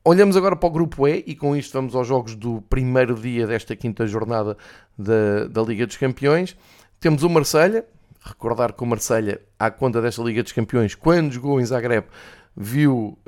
Olhamos 0.04 0.36
agora 0.36 0.54
para 0.54 0.66
o 0.66 0.70
grupo 0.70 1.08
E 1.08 1.24
e 1.26 1.34
com 1.34 1.56
isto 1.56 1.72
vamos 1.72 1.94
aos 1.94 2.06
jogos 2.06 2.36
do 2.36 2.60
primeiro 2.62 3.14
dia 3.14 3.46
desta 3.46 3.74
quinta 3.74 4.06
jornada 4.06 4.56
da, 4.96 5.46
da 5.48 5.62
Liga 5.62 5.86
dos 5.86 5.96
Campeões. 5.96 6.56
Temos 7.00 7.22
o 7.22 7.30
Marselha, 7.30 7.86
recordar 8.20 8.74
que 8.74 8.82
o 8.82 8.86
Marselha, 8.86 9.40
à 9.58 9.70
conta 9.70 10.02
desta 10.02 10.22
Liga 10.22 10.42
dos 10.42 10.52
Campeões, 10.52 10.94
quando 10.94 11.32
jogou 11.32 11.60
em 11.60 11.64
Zagreb, 11.64 12.06
viu 12.54 13.18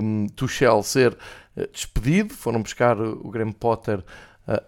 um, 0.00 0.26
Tuchel 0.28 0.82
ser 0.82 1.12
uh, 1.56 1.68
despedido, 1.72 2.32
foram 2.32 2.62
buscar 2.62 2.98
o 3.00 3.28
Graham 3.30 3.52
Potter 3.52 4.02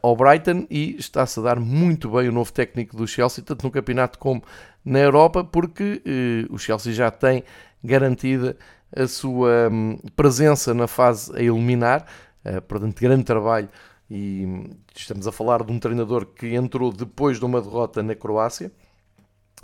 ao 0.00 0.16
Brighton 0.16 0.66
e 0.70 0.96
está-se 0.96 1.40
a 1.40 1.42
dar 1.42 1.58
muito 1.58 2.10
bem 2.10 2.28
o 2.28 2.32
novo 2.32 2.52
técnico 2.52 2.96
do 2.96 3.06
Chelsea, 3.06 3.42
tanto 3.42 3.64
no 3.64 3.70
campeonato 3.70 4.18
como 4.18 4.42
na 4.84 4.98
Europa, 4.98 5.44
porque 5.44 6.02
uh, 6.50 6.54
o 6.54 6.58
Chelsea 6.58 6.92
já 6.92 7.10
tem 7.10 7.44
garantida 7.82 8.56
a 8.94 9.06
sua 9.06 9.68
um, 9.70 9.96
presença 10.14 10.74
na 10.74 10.86
fase 10.86 11.34
a 11.36 11.40
eliminar, 11.40 12.06
uh, 12.44 12.60
portanto, 12.62 13.00
grande 13.00 13.24
trabalho. 13.24 13.68
E 14.10 14.44
hum, 14.44 14.70
estamos 14.94 15.26
a 15.26 15.32
falar 15.32 15.64
de 15.64 15.72
um 15.72 15.78
treinador 15.78 16.26
que 16.26 16.54
entrou 16.54 16.92
depois 16.92 17.38
de 17.38 17.44
uma 17.44 17.60
derrota 17.62 18.02
na 18.02 18.14
Croácia. 18.14 18.70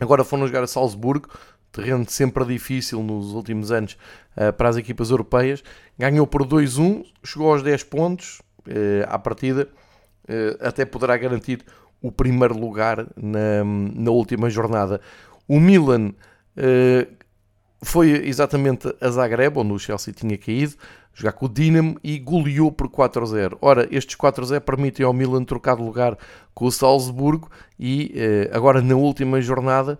Agora 0.00 0.24
foram 0.24 0.46
jogar 0.46 0.62
a 0.62 0.66
Salzburgo, 0.66 1.28
terreno 1.70 2.08
sempre 2.08 2.44
difícil 2.44 3.02
nos 3.02 3.32
últimos 3.34 3.70
anos 3.70 3.98
uh, 4.36 4.52
para 4.52 4.68
as 4.68 4.76
equipas 4.76 5.10
europeias. 5.10 5.62
Ganhou 5.98 6.26
por 6.26 6.46
2-1, 6.46 7.04
chegou 7.22 7.52
aos 7.52 7.62
10 7.62 7.82
pontos 7.84 8.40
uh, 8.66 9.04
à 9.08 9.18
partida, 9.18 9.68
até 10.60 10.84
poderá 10.84 11.16
garantir 11.16 11.64
o 12.00 12.12
primeiro 12.12 12.58
lugar 12.58 13.06
na, 13.16 13.64
na 13.94 14.10
última 14.10 14.48
jornada. 14.48 15.00
O 15.46 15.58
Milan 15.58 16.12
foi 17.82 18.10
exatamente 18.26 18.92
a 19.00 19.08
Zagreb, 19.08 19.58
onde 19.58 19.72
o 19.72 19.78
Chelsea 19.78 20.12
tinha 20.12 20.36
caído, 20.36 20.74
jogar 21.14 21.32
com 21.32 21.46
o 21.46 21.48
Dinamo 21.48 21.96
e 22.02 22.18
goleou 22.18 22.70
por 22.70 22.88
4-0. 22.88 23.58
Ora, 23.60 23.88
estes 23.90 24.16
4-0 24.16 24.60
permitem 24.60 25.04
ao 25.04 25.12
Milan 25.12 25.44
trocar 25.44 25.76
de 25.76 25.82
lugar 25.82 26.16
com 26.54 26.66
o 26.66 26.72
Salzburgo 26.72 27.50
e 27.78 28.14
agora 28.52 28.80
na 28.80 28.94
última 28.94 29.40
jornada 29.40 29.98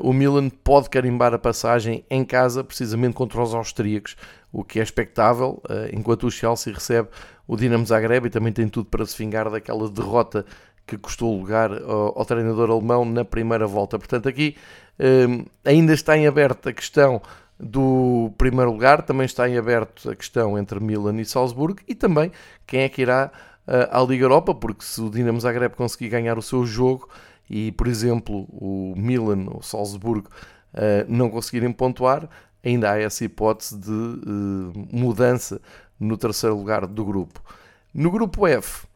o 0.00 0.12
Milan 0.12 0.48
pode 0.48 0.90
carimbar 0.90 1.32
a 1.32 1.38
passagem 1.38 2.04
em 2.10 2.24
casa, 2.24 2.64
precisamente 2.64 3.14
contra 3.14 3.40
os 3.40 3.54
austríacos, 3.54 4.16
o 4.52 4.64
que 4.64 4.80
é 4.80 4.82
expectável, 4.82 5.62
enquanto 5.92 6.26
o 6.26 6.30
Chelsea 6.30 6.72
recebe 6.72 7.08
o 7.48 7.56
Dinamo 7.56 7.84
Zagreb 7.84 8.26
e 8.26 8.30
também 8.30 8.52
tem 8.52 8.68
tudo 8.68 8.88
para 8.88 9.04
se 9.04 9.18
vingar 9.18 9.50
daquela 9.50 9.88
derrota 9.88 10.44
que 10.86 10.96
custou 10.96 11.36
lugar 11.36 11.72
ao, 11.72 12.18
ao 12.18 12.24
treinador 12.24 12.70
alemão 12.70 13.04
na 13.04 13.24
primeira 13.24 13.66
volta. 13.66 13.98
Portanto, 13.98 14.28
aqui 14.28 14.54
uh, 15.00 15.44
ainda 15.64 15.92
está 15.92 16.16
em 16.16 16.26
aberto 16.26 16.68
a 16.68 16.72
questão 16.72 17.20
do 17.58 18.32
primeiro 18.38 18.70
lugar, 18.70 19.02
também 19.02 19.26
está 19.26 19.48
em 19.48 19.58
aberto 19.58 20.08
a 20.10 20.14
questão 20.14 20.56
entre 20.56 20.78
Milan 20.78 21.20
e 21.20 21.24
Salzburgo 21.24 21.80
e 21.88 21.94
também 21.94 22.30
quem 22.64 22.82
é 22.82 22.88
que 22.88 23.02
irá 23.02 23.32
à 23.90 24.00
Liga 24.00 24.24
Europa, 24.24 24.54
porque 24.54 24.84
se 24.84 25.00
o 25.00 25.10
Dinamo 25.10 25.40
Zagreb 25.40 25.74
conseguir 25.74 26.08
ganhar 26.08 26.38
o 26.38 26.42
seu 26.42 26.64
jogo, 26.64 27.08
e, 27.50 27.72
por 27.72 27.86
exemplo, 27.86 28.46
o 28.50 28.94
Milan 28.96 29.46
ou 29.48 29.62
Salzburgo 29.62 30.28
uh, 30.74 31.04
não 31.08 31.30
conseguirem 31.30 31.72
pontuar, 31.72 32.28
ainda 32.64 32.92
há 32.92 33.00
essa 33.00 33.24
hipótese 33.24 33.78
de 33.78 33.90
uh, 33.90 34.72
mudança 34.92 35.60
no 35.98 36.16
terceiro 36.16 36.56
lugar 36.56 36.86
do 36.86 37.04
grupo. 37.04 37.42
No 37.92 38.10
grupo 38.10 38.46
F, 38.46 38.86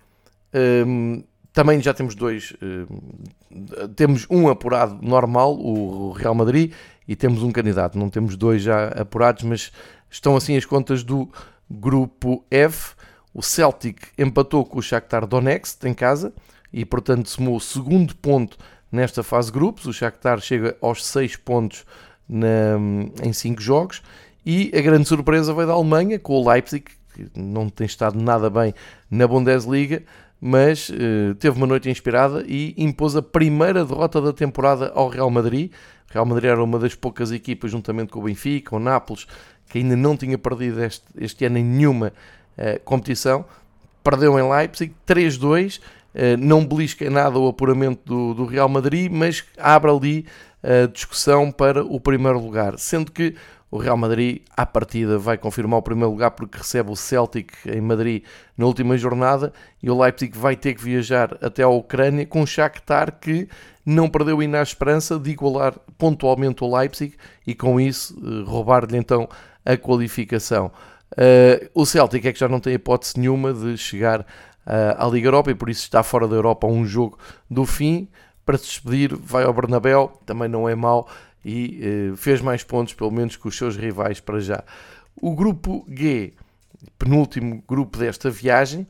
um, 0.86 1.22
também 1.52 1.80
já 1.80 1.92
temos 1.92 2.14
dois. 2.14 2.52
Uh, 2.52 3.88
temos 3.94 4.26
um 4.30 4.48
apurado 4.48 4.98
normal, 5.02 5.58
o 5.58 6.12
Real 6.12 6.34
Madrid, 6.34 6.72
e 7.06 7.14
temos 7.14 7.42
um 7.42 7.50
candidato. 7.50 7.98
Não 7.98 8.08
temos 8.08 8.36
dois 8.36 8.62
já 8.62 8.88
apurados, 8.88 9.42
mas 9.42 9.72
estão 10.10 10.36
assim 10.36 10.56
as 10.56 10.64
contas 10.64 11.02
do 11.02 11.28
grupo 11.70 12.44
F. 12.50 12.94
O 13.34 13.42
Celtic 13.42 14.08
empatou 14.18 14.64
com 14.64 14.78
o 14.78 14.82
Shakhtar 14.82 15.26
Donetsk 15.26 15.84
em 15.84 15.94
casa 15.94 16.32
e, 16.72 16.84
portanto, 16.84 17.28
somou 17.28 17.56
o 17.56 17.60
segundo 17.60 18.14
ponto 18.16 18.58
nesta 18.90 19.22
fase 19.22 19.48
de 19.48 19.54
grupos. 19.54 19.86
O 19.86 19.92
Shakhtar 19.92 20.40
chega 20.40 20.76
aos 20.80 21.04
6 21.04 21.36
pontos 21.36 21.84
na, 22.28 22.78
em 23.22 23.32
5 23.32 23.60
jogos. 23.60 24.02
E 24.44 24.72
a 24.76 24.80
grande 24.80 25.06
surpresa 25.06 25.54
veio 25.54 25.66
da 25.66 25.72
Alemanha, 25.72 26.18
com 26.18 26.34
o 26.34 26.48
Leipzig, 26.48 26.84
que 27.14 27.28
não 27.36 27.68
tem 27.68 27.86
estado 27.86 28.20
nada 28.20 28.50
bem 28.50 28.74
na 29.10 29.26
Bundesliga, 29.26 30.02
mas 30.40 30.88
uh, 30.88 31.34
teve 31.38 31.56
uma 31.56 31.66
noite 31.66 31.88
inspirada 31.88 32.44
e 32.46 32.74
impôs 32.76 33.14
a 33.14 33.22
primeira 33.22 33.84
derrota 33.84 34.20
da 34.20 34.32
temporada 34.32 34.90
ao 34.94 35.08
Real 35.08 35.30
Madrid. 35.30 35.70
O 36.10 36.12
Real 36.12 36.26
Madrid 36.26 36.50
era 36.50 36.62
uma 36.62 36.78
das 36.78 36.94
poucas 36.94 37.30
equipas, 37.30 37.70
juntamente 37.70 38.10
com 38.10 38.18
o 38.20 38.24
Benfica, 38.24 38.74
o 38.74 38.80
Nápoles, 38.80 39.26
que 39.68 39.78
ainda 39.78 39.96
não 39.96 40.16
tinha 40.16 40.36
perdido 40.36 40.82
este, 40.82 41.04
este 41.16 41.44
ano 41.44 41.58
em 41.58 41.64
nenhuma 41.64 42.12
uh, 42.58 42.80
competição. 42.84 43.44
Perdeu 44.02 44.36
em 44.38 44.50
Leipzig 44.50 44.92
3-2 45.06 45.80
eh, 46.14 46.36
não 46.36 46.64
belisca 46.64 47.08
nada 47.08 47.38
o 47.38 47.48
apuramento 47.48 48.02
do, 48.04 48.34
do, 48.34 48.44
Real 48.44 48.68
Madrid, 48.68 49.10
mas 49.10 49.44
abre 49.56 49.90
ali 49.90 50.26
a 50.62 50.86
discussão 50.86 51.50
para 51.50 51.82
o 51.82 51.98
primeiro 51.98 52.38
lugar, 52.38 52.78
sendo 52.78 53.10
que 53.10 53.34
o 53.72 53.78
Real 53.78 53.96
Madrid, 53.96 54.42
à 54.54 54.66
partida, 54.66 55.18
vai 55.18 55.38
confirmar 55.38 55.78
o 55.78 55.82
primeiro 55.82 56.10
lugar 56.10 56.32
porque 56.32 56.58
recebe 56.58 56.90
o 56.90 56.94
Celtic 56.94 57.54
em 57.64 57.80
Madrid 57.80 58.22
na 58.54 58.66
última 58.66 58.98
jornada 58.98 59.50
e 59.82 59.90
o 59.90 59.98
Leipzig 59.98 60.36
vai 60.36 60.54
ter 60.54 60.74
que 60.74 60.84
viajar 60.84 61.38
até 61.40 61.62
a 61.62 61.68
Ucrânia 61.68 62.26
com 62.26 62.42
o 62.42 62.46
Shakhtar 62.46 63.18
que 63.18 63.48
não 63.84 64.10
perdeu 64.10 64.40
ainda 64.40 64.60
a 64.60 64.62
esperança 64.62 65.18
de 65.18 65.30
igualar 65.30 65.72
pontualmente 65.96 66.62
o 66.62 66.76
Leipzig 66.76 67.16
e 67.46 67.54
com 67.54 67.80
isso 67.80 68.14
eh, 68.22 68.44
roubar-lhe 68.46 68.98
então 68.98 69.26
a 69.64 69.74
qualificação. 69.74 70.70
Uh, 71.12 71.70
o 71.74 71.86
Celtic 71.86 72.26
é 72.26 72.32
que 72.32 72.40
já 72.40 72.48
não 72.48 72.60
tem 72.60 72.74
hipótese 72.74 73.18
nenhuma 73.18 73.54
de 73.54 73.78
chegar 73.78 74.26
à 74.66 75.06
Liga 75.06 75.28
Europa 75.28 75.50
e 75.50 75.54
por 75.54 75.70
isso 75.70 75.82
está 75.82 76.02
fora 76.02 76.28
da 76.28 76.36
Europa 76.36 76.66
um 76.66 76.84
jogo 76.84 77.18
do 77.50 77.64
fim. 77.64 78.06
Para 78.44 78.58
se 78.58 78.64
despedir, 78.64 79.16
vai 79.16 79.44
ao 79.44 79.52
Bernabéu, 79.52 80.20
também 80.26 80.48
não 80.48 80.68
é 80.68 80.74
mau 80.74 81.08
e 81.44 81.80
eh, 81.82 82.16
fez 82.16 82.40
mais 82.40 82.62
pontos, 82.62 82.94
pelo 82.94 83.10
menos, 83.10 83.36
que 83.36 83.48
os 83.48 83.56
seus 83.56 83.76
rivais 83.76 84.20
para 84.20 84.40
já. 84.40 84.62
O 85.20 85.34
grupo 85.34 85.84
G, 85.88 86.32
penúltimo 86.98 87.62
grupo 87.66 87.98
desta 87.98 88.30
viagem, 88.30 88.86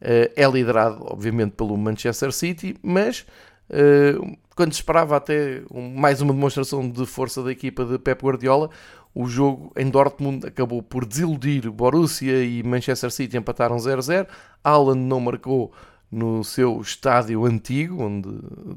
eh, 0.00 0.32
é 0.36 0.46
liderado, 0.48 0.98
obviamente, 1.00 1.52
pelo 1.52 1.76
Manchester 1.76 2.32
City, 2.32 2.76
mas 2.82 3.26
eh, 3.70 4.14
quando 4.54 4.72
se 4.72 4.80
esperava 4.80 5.16
até 5.16 5.62
mais 5.94 6.20
uma 6.20 6.32
demonstração 6.32 6.88
de 6.88 7.04
força 7.06 7.42
da 7.42 7.52
equipa 7.52 7.84
de 7.84 7.98
Pep 7.98 8.24
Guardiola, 8.24 8.70
o 9.14 9.26
jogo 9.26 9.72
em 9.76 9.88
Dortmund 9.88 10.46
acabou 10.46 10.82
por 10.82 11.06
desiludir 11.06 11.70
Borussia 11.70 12.44
e 12.44 12.62
Manchester 12.62 13.10
City 13.10 13.36
empataram 13.36 13.76
0-0. 13.76 14.26
Haaland 14.62 15.00
não 15.00 15.20
marcou 15.20 15.72
no 16.10 16.44
seu 16.44 16.80
estádio 16.80 17.44
antigo, 17.44 18.02
onde 18.02 18.28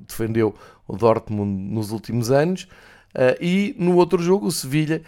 defendeu 0.07 0.55
o 0.87 0.95
Dortmund 0.95 1.51
nos 1.73 1.91
últimos 1.91 2.31
anos. 2.31 2.67
Eh, 3.13 3.37
e 3.41 3.75
no 3.77 3.95
outro 3.95 4.21
jogo, 4.21 4.47
o 4.47 4.51
Sevilha, 4.51 5.01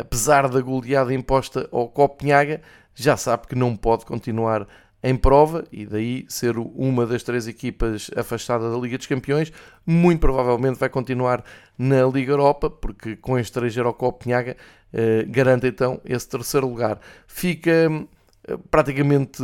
apesar 0.00 0.48
da 0.48 0.60
goleada 0.60 1.12
imposta 1.12 1.68
ao 1.72 1.88
Copenhaga, 1.88 2.60
já 2.94 3.16
sabe 3.16 3.46
que 3.46 3.54
não 3.54 3.76
pode 3.76 4.04
continuar 4.04 4.66
em 5.02 5.16
prova 5.16 5.64
e 5.72 5.84
daí 5.84 6.24
ser 6.28 6.56
uma 6.56 7.04
das 7.04 7.22
três 7.22 7.48
equipas 7.48 8.10
afastada 8.16 8.70
da 8.70 8.78
Liga 8.78 8.96
dos 8.96 9.06
Campeões. 9.06 9.52
Muito 9.84 10.20
provavelmente 10.20 10.78
vai 10.78 10.88
continuar 10.88 11.42
na 11.76 12.04
Liga 12.04 12.32
Europa, 12.32 12.70
porque 12.70 13.16
com 13.16 13.36
este 13.38 13.52
3 13.52 13.78
ao 13.78 13.94
Copenhaga 13.94 14.56
eh, 14.92 15.24
garante 15.28 15.66
então 15.66 16.00
esse 16.04 16.28
terceiro 16.28 16.68
lugar. 16.68 17.00
Fica 17.26 17.90
eh, 18.46 18.56
praticamente 18.70 19.42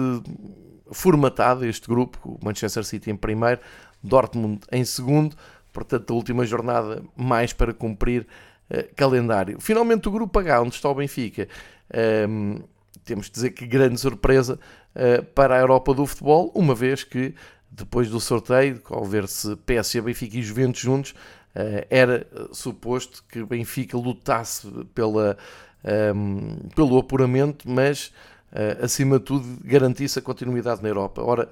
formatado 0.92 1.66
este 1.66 1.88
grupo, 1.88 2.18
o 2.24 2.44
Manchester 2.44 2.84
City 2.84 3.10
em 3.10 3.16
primeiro, 3.16 3.60
Dortmund 4.02 4.60
em 4.70 4.84
segundo, 4.84 5.36
portanto 5.78 6.12
a 6.12 6.16
última 6.16 6.44
jornada 6.44 7.02
mais 7.16 7.52
para 7.52 7.72
cumprir 7.72 8.26
eh, 8.68 8.88
calendário. 8.96 9.60
Finalmente 9.60 10.08
o 10.08 10.10
grupo 10.10 10.36
H, 10.38 10.60
onde 10.60 10.74
está 10.74 10.88
o 10.88 10.94
Benfica. 10.94 11.46
Ehm, 11.92 12.56
temos 13.04 13.26
de 13.26 13.32
dizer 13.32 13.50
que 13.50 13.66
grande 13.66 13.98
surpresa 13.98 14.58
uh, 14.94 15.24
para 15.34 15.56
a 15.56 15.60
Europa 15.60 15.94
do 15.94 16.04
futebol, 16.04 16.52
uma 16.54 16.74
vez 16.74 17.04
que 17.04 17.34
depois 17.70 18.10
do 18.10 18.20
sorteio, 18.20 18.82
ao 18.90 19.04
ver-se 19.04 19.56
PSG, 19.56 20.02
Benfica 20.02 20.36
e 20.36 20.42
Juventus 20.42 20.80
juntos, 20.80 21.12
uh, 21.12 21.86
era 21.88 22.26
suposto 22.52 23.24
que 23.30 23.42
Benfica 23.44 23.96
lutasse 23.96 24.68
pela, 24.94 25.38
um, 25.84 25.90
ehm, 25.90 26.68
pelo 26.74 26.98
apuramento, 26.98 27.70
mas 27.70 28.12
uh, 28.52 28.84
acima 28.84 29.18
de 29.18 29.24
tudo 29.24 29.46
garantisse 29.64 30.18
a 30.18 30.22
continuidade 30.22 30.82
na 30.82 30.88
Europa. 30.88 31.22
Ora, 31.22 31.48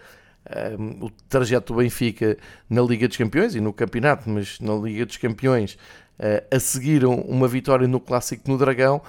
o 1.01 1.11
trajeto 1.29 1.73
do 1.73 1.79
Benfica 1.79 2.37
na 2.69 2.83
Liga 2.83 3.09
dos 3.09 3.17
Campeões 3.17 3.55
e 3.55 3.61
no 3.61 3.73
campeonato, 3.73 4.29
mas 4.29 4.61
na 4.61 4.75
Liga 4.75 5.05
dos 5.05 5.17
Campeões, 5.17 5.77
a 6.51 6.61
seguiram 6.61 7.15
uma 7.15 7.49
vitória 7.49 7.89
no 7.89 7.99
Clássico 8.01 8.51
no 8.51 8.57
Dragão. 8.57 9.03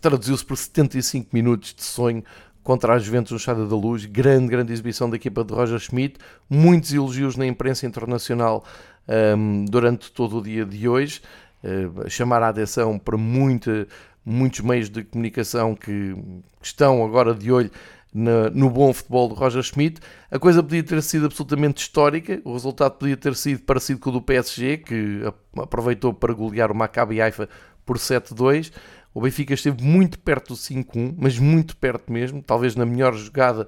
Traduziu-se 0.00 0.44
por 0.44 0.56
75 0.56 1.28
minutos 1.32 1.74
de 1.74 1.84
sonho 1.84 2.24
contra 2.68 2.92
a 2.92 2.98
Juventus 2.98 3.30
no 3.30 3.38
Estádio 3.38 3.66
da 3.66 3.74
Luz, 3.74 4.04
grande, 4.04 4.48
grande 4.48 4.74
exibição 4.74 5.08
da 5.08 5.16
equipa 5.16 5.42
de 5.42 5.54
Roger 5.54 5.78
Schmidt, 5.78 6.18
muitos 6.50 6.92
elogios 6.92 7.34
na 7.34 7.46
imprensa 7.46 7.86
internacional 7.86 8.62
um, 9.08 9.64
durante 9.64 10.12
todo 10.12 10.36
o 10.36 10.42
dia 10.42 10.66
de 10.66 10.86
hoje, 10.86 11.22
uh, 11.64 12.10
chamar 12.10 12.42
a 12.42 12.50
atenção 12.50 12.98
para 12.98 13.16
muita, 13.16 13.88
muitos 14.22 14.60
meios 14.60 14.90
de 14.90 15.02
comunicação 15.02 15.74
que 15.74 16.14
estão 16.60 17.02
agora 17.02 17.34
de 17.34 17.50
olho 17.50 17.70
no 18.12 18.70
bom 18.70 18.92
futebol 18.92 19.28
do 19.28 19.34
Roger 19.34 19.62
Schmidt. 19.62 20.00
A 20.30 20.38
coisa 20.38 20.62
podia 20.62 20.82
ter 20.82 21.02
sido 21.02 21.26
absolutamente 21.26 21.82
histórica, 21.82 22.40
o 22.44 22.52
resultado 22.52 22.92
podia 22.92 23.16
ter 23.16 23.34
sido 23.34 23.62
parecido 23.62 24.00
com 24.00 24.10
o 24.10 24.12
do 24.14 24.22
PSG, 24.22 24.78
que 24.78 25.22
aproveitou 25.56 26.14
para 26.14 26.32
golear 26.32 26.70
o 26.72 26.74
Maccabi 26.74 27.20
Haifa 27.20 27.48
por 27.84 27.98
7-2. 27.98 28.72
O 29.14 29.20
Benfica 29.20 29.54
esteve 29.54 29.82
muito 29.82 30.18
perto 30.18 30.48
do 30.48 30.54
5-1, 30.54 31.14
mas 31.18 31.38
muito 31.38 31.76
perto 31.76 32.12
mesmo, 32.12 32.42
talvez 32.42 32.76
na 32.76 32.86
melhor 32.86 33.14
jogada, 33.14 33.66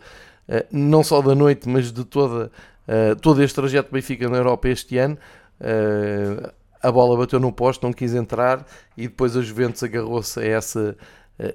eh, 0.49 0.67
não 0.71 1.03
só 1.03 1.21
da 1.23 1.35
noite, 1.35 1.69
mas 1.69 1.91
de 1.91 2.05
toda, 2.05 2.53
eh, 2.87 3.15
todo 3.17 3.43
este 3.43 3.55
trajeto 3.55 3.91
do 3.91 3.95
Benfica 3.95 4.29
na 4.29 4.37
Europa 4.37 4.69
este 4.69 4.99
ano. 4.99 5.19
Eh, 5.61 6.53
a 6.83 6.91
bola 6.91 7.17
bateu 7.17 7.39
no 7.39 7.53
posto, 7.53 7.83
não 7.83 7.93
quis 7.93 8.15
entrar 8.15 8.67
e 8.97 9.03
depois 9.03 9.37
a 9.37 9.43
Juventus 9.43 9.83
agarrou-se 9.83 10.41
a 10.41 10.45
essa 10.45 10.97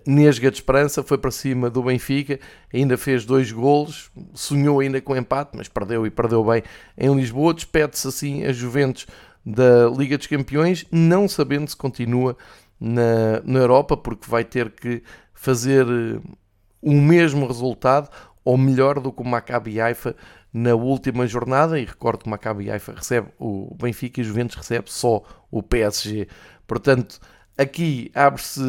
nesga 0.06 0.50
de 0.50 0.58
esperança, 0.58 1.04
foi 1.04 1.18
para 1.18 1.32
cima 1.32 1.70
do 1.70 1.84
Benfica, 1.84 2.40
ainda 2.74 2.98
fez 2.98 3.26
dois 3.26 3.52
golos, 3.52 4.12
sonhou 4.34 4.80
ainda 4.80 5.00
com 5.02 5.16
empate, 5.16 5.52
mas 5.56 5.68
perdeu 5.68 6.06
e 6.06 6.10
perdeu 6.10 6.44
bem 6.44 6.64
em 6.98 7.14
Lisboa. 7.16 7.54
Despede-se 7.54 8.08
assim 8.08 8.44
a 8.46 8.52
Juventus 8.52 9.06
da 9.46 9.88
Liga 9.96 10.18
dos 10.18 10.28
Campeões, 10.28 10.86
não 10.92 11.28
sabendo 11.28 11.70
se 11.70 11.76
continua 11.76 12.36
na, 12.80 13.42
na 13.44 13.60
Europa, 13.60 13.96
porque 13.96 14.30
vai 14.30 14.44
ter 14.44 14.72
que 14.72 15.04
fazer 15.34 15.86
eh, 15.88 16.20
o 16.82 16.94
mesmo 16.94 17.46
resultado 17.46 18.10
ou 18.44 18.58
melhor 18.58 19.00
do 19.00 19.12
que 19.12 19.22
o 19.22 19.26
Maccabi 19.26 19.80
Haifa 19.80 20.16
na 20.52 20.74
última 20.74 21.28
jornada, 21.28 21.80
e 21.80 21.86
recordo 21.86 22.20
que 22.20 22.28
o 22.28 22.30
Maccabi 22.30 22.72
Haifa 22.72 22.94
recebe 22.94 23.28
o 23.38 23.76
Benfica 23.76 24.20
e 24.20 24.24
o 24.24 24.26
Juventus 24.26 24.56
recebe 24.56 24.92
só 24.92 25.22
o 25.52 25.62
PSG. 25.62 26.28
Portanto, 26.66 27.20
aqui 27.58 28.10
abre-se 28.16 28.62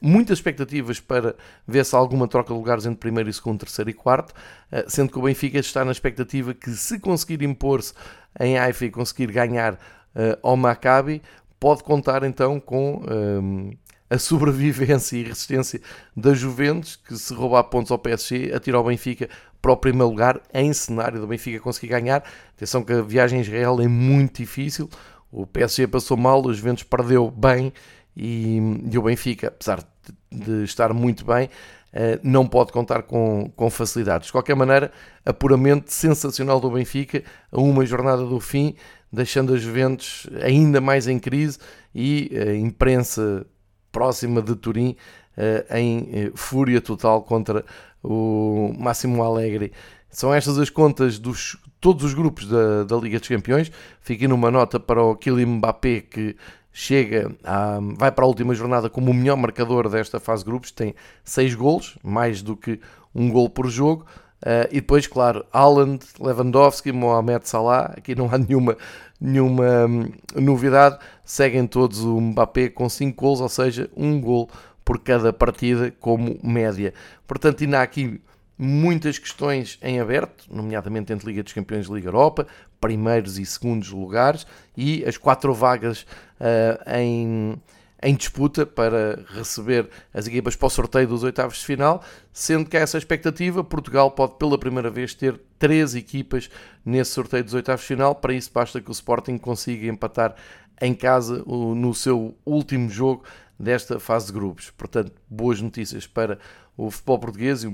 muitas 0.00 0.38
expectativas 0.38 0.98
para 0.98 1.34
ver 1.66 1.84
se 1.84 1.94
há 1.94 1.98
alguma 1.98 2.26
troca 2.26 2.52
de 2.52 2.58
lugares 2.58 2.86
entre 2.86 2.98
primeiro 2.98 3.28
e 3.28 3.32
segundo, 3.32 3.60
terceiro 3.60 3.90
e 3.90 3.94
quarto, 3.94 4.32
eh, 4.72 4.84
sendo 4.88 5.12
que 5.12 5.18
o 5.18 5.22
Benfica 5.22 5.58
está 5.58 5.84
na 5.84 5.92
expectativa 5.92 6.54
que 6.54 6.70
se 6.70 6.98
conseguir 6.98 7.42
impor-se 7.42 7.92
em 8.38 8.58
Haifa 8.58 8.86
e 8.86 8.90
conseguir 8.90 9.32
ganhar 9.32 9.74
uh, 9.74 10.38
ao 10.42 10.56
Maccabi, 10.56 11.20
pode 11.58 11.82
contar 11.82 12.22
então 12.22 12.58
com 12.60 13.02
um, 13.04 13.70
eh, 13.70 14.14
a 14.14 14.18
sobrevivência 14.18 15.16
e 15.16 15.22
resistência 15.22 15.80
da 16.16 16.32
Juventus, 16.32 16.96
que 16.96 17.16
se 17.16 17.34
roubar 17.34 17.64
pontos 17.64 17.92
ao 17.92 17.98
PSG, 17.98 18.52
atira 18.54 18.78
ao 18.78 18.84
Benfica 18.84 19.28
para 19.60 19.72
o 19.72 19.76
primeiro 19.76 20.08
lugar, 20.08 20.40
em 20.54 20.72
cenário 20.72 21.20
do 21.20 21.26
Benfica 21.26 21.60
conseguir 21.60 21.88
ganhar. 21.88 22.24
Atenção 22.56 22.82
que 22.82 22.92
a 22.92 23.02
viagem 23.02 23.40
a 23.40 23.42
Israel 23.42 23.80
é 23.80 23.86
muito 23.86 24.38
difícil, 24.38 24.88
o 25.30 25.46
PSG 25.46 25.86
passou 25.86 26.16
mal, 26.16 26.44
o 26.44 26.52
Juventus 26.52 26.82
perdeu 26.82 27.30
bem, 27.30 27.72
e, 28.16 28.58
e 28.90 28.98
o 28.98 29.02
Benfica, 29.02 29.48
apesar 29.48 29.84
de 30.30 30.64
estar 30.64 30.92
muito 30.92 31.24
bem, 31.24 31.48
Uh, 31.92 32.20
não 32.22 32.46
pode 32.46 32.70
contar 32.70 33.02
com, 33.02 33.50
com 33.56 33.68
facilidades. 33.68 34.26
De 34.26 34.32
qualquer 34.32 34.54
maneira, 34.54 34.92
apuramento 35.26 35.92
sensacional 35.92 36.60
do 36.60 36.70
Benfica 36.70 37.24
a 37.50 37.60
uma 37.60 37.84
jornada 37.84 38.24
do 38.24 38.38
fim, 38.38 38.76
deixando 39.12 39.52
as 39.52 39.60
Juventus 39.60 40.28
ainda 40.40 40.80
mais 40.80 41.08
em 41.08 41.18
crise 41.18 41.58
e 41.92 42.30
a 42.32 42.54
imprensa 42.54 43.44
próxima 43.90 44.40
de 44.40 44.54
Turim 44.54 44.96
uh, 45.36 45.76
em 45.76 46.28
uh, 46.28 46.36
fúria 46.36 46.80
total 46.80 47.24
contra 47.24 47.64
o 48.04 48.72
Máximo 48.78 49.24
Alegre. 49.24 49.72
São 50.08 50.32
estas 50.32 50.58
as 50.58 50.70
contas 50.70 51.18
dos 51.18 51.56
todos 51.80 52.04
os 52.04 52.14
grupos 52.14 52.46
da, 52.46 52.84
da 52.84 52.96
Liga 52.96 53.18
dos 53.18 53.28
Campeões. 53.28 53.72
Fiquei 54.00 54.28
numa 54.28 54.50
nota 54.50 54.78
para 54.78 55.02
o 55.02 55.16
Kylian 55.16 55.56
Mbappé 55.56 56.02
que 56.02 56.36
chega, 56.72 57.34
a, 57.44 57.78
vai 57.96 58.10
para 58.12 58.24
a 58.24 58.28
última 58.28 58.54
jornada 58.54 58.88
como 58.88 59.10
o 59.10 59.14
melhor 59.14 59.36
marcador 59.36 59.88
desta 59.88 60.20
fase 60.20 60.44
de 60.44 60.50
grupos, 60.50 60.70
tem 60.70 60.94
6 61.24 61.54
golos, 61.54 61.98
mais 62.02 62.42
do 62.42 62.56
que 62.56 62.80
um 63.14 63.30
gol 63.30 63.48
por 63.48 63.68
jogo. 63.68 64.06
Uh, 64.42 64.64
e 64.70 64.80
depois, 64.80 65.06
claro, 65.06 65.44
Haaland, 65.52 66.00
Lewandowski, 66.18 66.92
Mohamed 66.92 67.46
Salah, 67.46 67.92
aqui 67.96 68.14
não 68.14 68.26
há 68.32 68.38
nenhuma, 68.38 68.76
nenhuma 69.20 69.86
hum, 69.86 70.10
novidade, 70.34 70.98
seguem 71.22 71.66
todos 71.66 72.02
o 72.02 72.18
Mbappé 72.18 72.70
com 72.70 72.88
5 72.88 73.20
gols, 73.20 73.40
ou 73.40 73.48
seja, 73.50 73.90
um 73.94 74.18
gol 74.18 74.48
por 74.82 74.98
cada 74.98 75.30
partida 75.30 75.92
como 76.00 76.38
média. 76.42 76.94
Portanto, 77.26 77.62
ainda 77.62 77.80
há 77.80 77.82
aqui 77.82 78.20
muitas 78.62 79.18
questões 79.18 79.78
em 79.80 79.98
aberto, 79.98 80.44
nomeadamente 80.50 81.10
entre 81.14 81.26
Liga 81.26 81.42
dos 81.42 81.54
Campeões 81.54 81.86
e 81.86 81.92
Liga 81.94 82.08
Europa, 82.08 82.46
primeiros 82.78 83.38
e 83.38 83.46
segundos 83.46 83.90
lugares 83.90 84.46
e 84.76 85.02
as 85.06 85.16
quatro 85.16 85.54
vagas 85.54 86.02
uh, 86.02 86.94
em, 86.94 87.58
em 88.02 88.14
disputa 88.14 88.66
para 88.66 89.24
receber 89.30 89.88
as 90.12 90.26
equipas 90.26 90.56
para 90.56 90.66
o 90.66 90.70
sorteio 90.70 91.08
dos 91.08 91.22
oitavos 91.22 91.56
de 91.56 91.64
final, 91.64 92.02
sendo 92.34 92.68
que 92.68 92.76
há 92.76 92.80
essa 92.80 92.98
expectativa, 92.98 93.64
Portugal 93.64 94.10
pode 94.10 94.34
pela 94.34 94.58
primeira 94.58 94.90
vez 94.90 95.14
ter 95.14 95.40
três 95.58 95.94
equipas 95.94 96.50
nesse 96.84 97.12
sorteio 97.12 97.42
dos 97.42 97.54
oitavos 97.54 97.80
de 97.80 97.86
final, 97.86 98.14
para 98.14 98.34
isso 98.34 98.50
basta 98.52 98.78
que 98.78 98.90
o 98.90 98.92
Sporting 98.92 99.38
consiga 99.38 99.86
empatar 99.86 100.34
em 100.82 100.92
casa 100.92 101.42
no 101.46 101.94
seu 101.94 102.36
último 102.44 102.90
jogo 102.90 103.24
desta 103.60 104.00
fase 104.00 104.26
de 104.26 104.32
grupos. 104.32 104.70
Portanto, 104.70 105.12
boas 105.28 105.60
notícias 105.60 106.06
para 106.06 106.38
o 106.76 106.90
futebol 106.90 107.18
português 107.18 107.62
e 107.62 107.68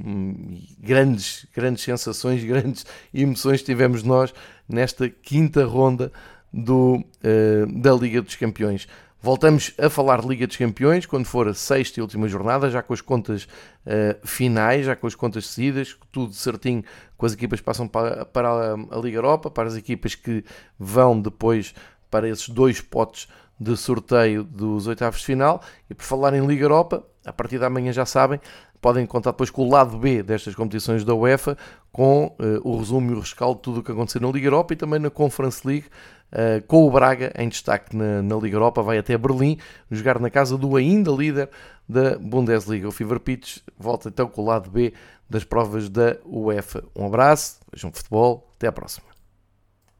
grandes, 0.80 1.46
grandes 1.54 1.84
sensações, 1.84 2.42
grandes 2.44 2.84
emoções 3.14 3.62
tivemos 3.62 4.02
nós 4.02 4.34
nesta 4.68 5.08
quinta 5.08 5.64
ronda 5.64 6.12
do, 6.52 6.96
uh, 6.96 7.80
da 7.80 7.92
Liga 7.92 8.20
dos 8.20 8.34
Campeões. 8.34 8.88
Voltamos 9.22 9.72
a 9.78 9.88
falar 9.88 10.20
de 10.20 10.28
Liga 10.28 10.46
dos 10.46 10.56
Campeões 10.56 11.06
quando 11.06 11.24
for 11.24 11.48
a 11.48 11.54
sexta 11.54 12.00
e 12.00 12.02
última 12.02 12.28
jornada, 12.28 12.68
já 12.68 12.82
com 12.82 12.92
as 12.92 13.00
contas 13.00 13.44
uh, 13.44 14.26
finais, 14.26 14.86
já 14.86 14.96
com 14.96 15.06
as 15.06 15.14
contas 15.14 15.44
decididas, 15.44 15.96
tudo 16.10 16.32
certinho, 16.32 16.82
com 17.16 17.26
as 17.26 17.32
equipas 17.32 17.60
que 17.60 17.64
passam 17.64 17.86
para, 17.86 18.24
para 18.24 18.48
a, 18.48 18.74
a 18.74 18.98
Liga 18.98 19.18
Europa, 19.18 19.50
para 19.50 19.68
as 19.68 19.76
equipas 19.76 20.16
que 20.16 20.44
vão 20.78 21.20
depois 21.20 21.74
para 22.10 22.28
esses 22.28 22.48
dois 22.48 22.80
potes 22.80 23.28
de 23.58 23.76
sorteio 23.76 24.44
dos 24.44 24.86
oitavos 24.86 25.20
de 25.20 25.26
final. 25.26 25.62
E 25.88 25.94
por 25.94 26.04
falar 26.04 26.34
em 26.34 26.46
Liga 26.46 26.64
Europa, 26.64 27.04
a 27.24 27.32
partir 27.32 27.58
da 27.58 27.68
manhã 27.70 27.92
já 27.92 28.06
sabem, 28.06 28.40
podem 28.80 29.04
contar 29.06 29.32
depois 29.32 29.50
com 29.50 29.62
o 29.62 29.70
lado 29.70 29.98
B 29.98 30.22
destas 30.22 30.54
competições 30.54 31.04
da 31.04 31.14
UEFA, 31.14 31.56
com 31.90 32.26
uh, 32.26 32.60
o 32.62 32.76
resumo 32.76 33.10
e 33.10 33.14
o 33.14 33.20
rescaldo 33.20 33.56
de 33.56 33.62
tudo 33.62 33.80
o 33.80 33.82
que 33.82 33.90
aconteceu 33.90 34.20
na 34.20 34.28
Liga 34.28 34.46
Europa 34.46 34.74
e 34.74 34.76
também 34.76 35.00
na 35.00 35.10
Conference 35.10 35.66
League, 35.66 35.86
uh, 36.32 36.64
com 36.66 36.86
o 36.86 36.90
Braga 36.90 37.32
em 37.36 37.48
destaque 37.48 37.96
na, 37.96 38.22
na, 38.22 38.36
Liga 38.36 38.56
Europa, 38.56 38.82
vai 38.82 38.98
até 38.98 39.16
Berlim 39.16 39.58
jogar 39.90 40.20
na 40.20 40.30
casa 40.30 40.56
do 40.56 40.76
ainda 40.76 41.10
líder 41.10 41.50
da 41.88 42.18
Bundesliga. 42.18 42.86
O 42.86 42.92
Fever 42.92 43.18
Pitch 43.18 43.58
volta 43.78 44.08
então 44.08 44.28
com 44.28 44.42
o 44.42 44.44
lado 44.44 44.70
B 44.70 44.92
das 45.28 45.42
provas 45.42 45.88
da 45.88 46.16
UEFA. 46.24 46.84
Um 46.94 47.06
abraço, 47.06 47.58
vejam 47.72 47.90
futebol, 47.92 48.52
até 48.56 48.68
à 48.68 48.72
próxima. 48.72 49.15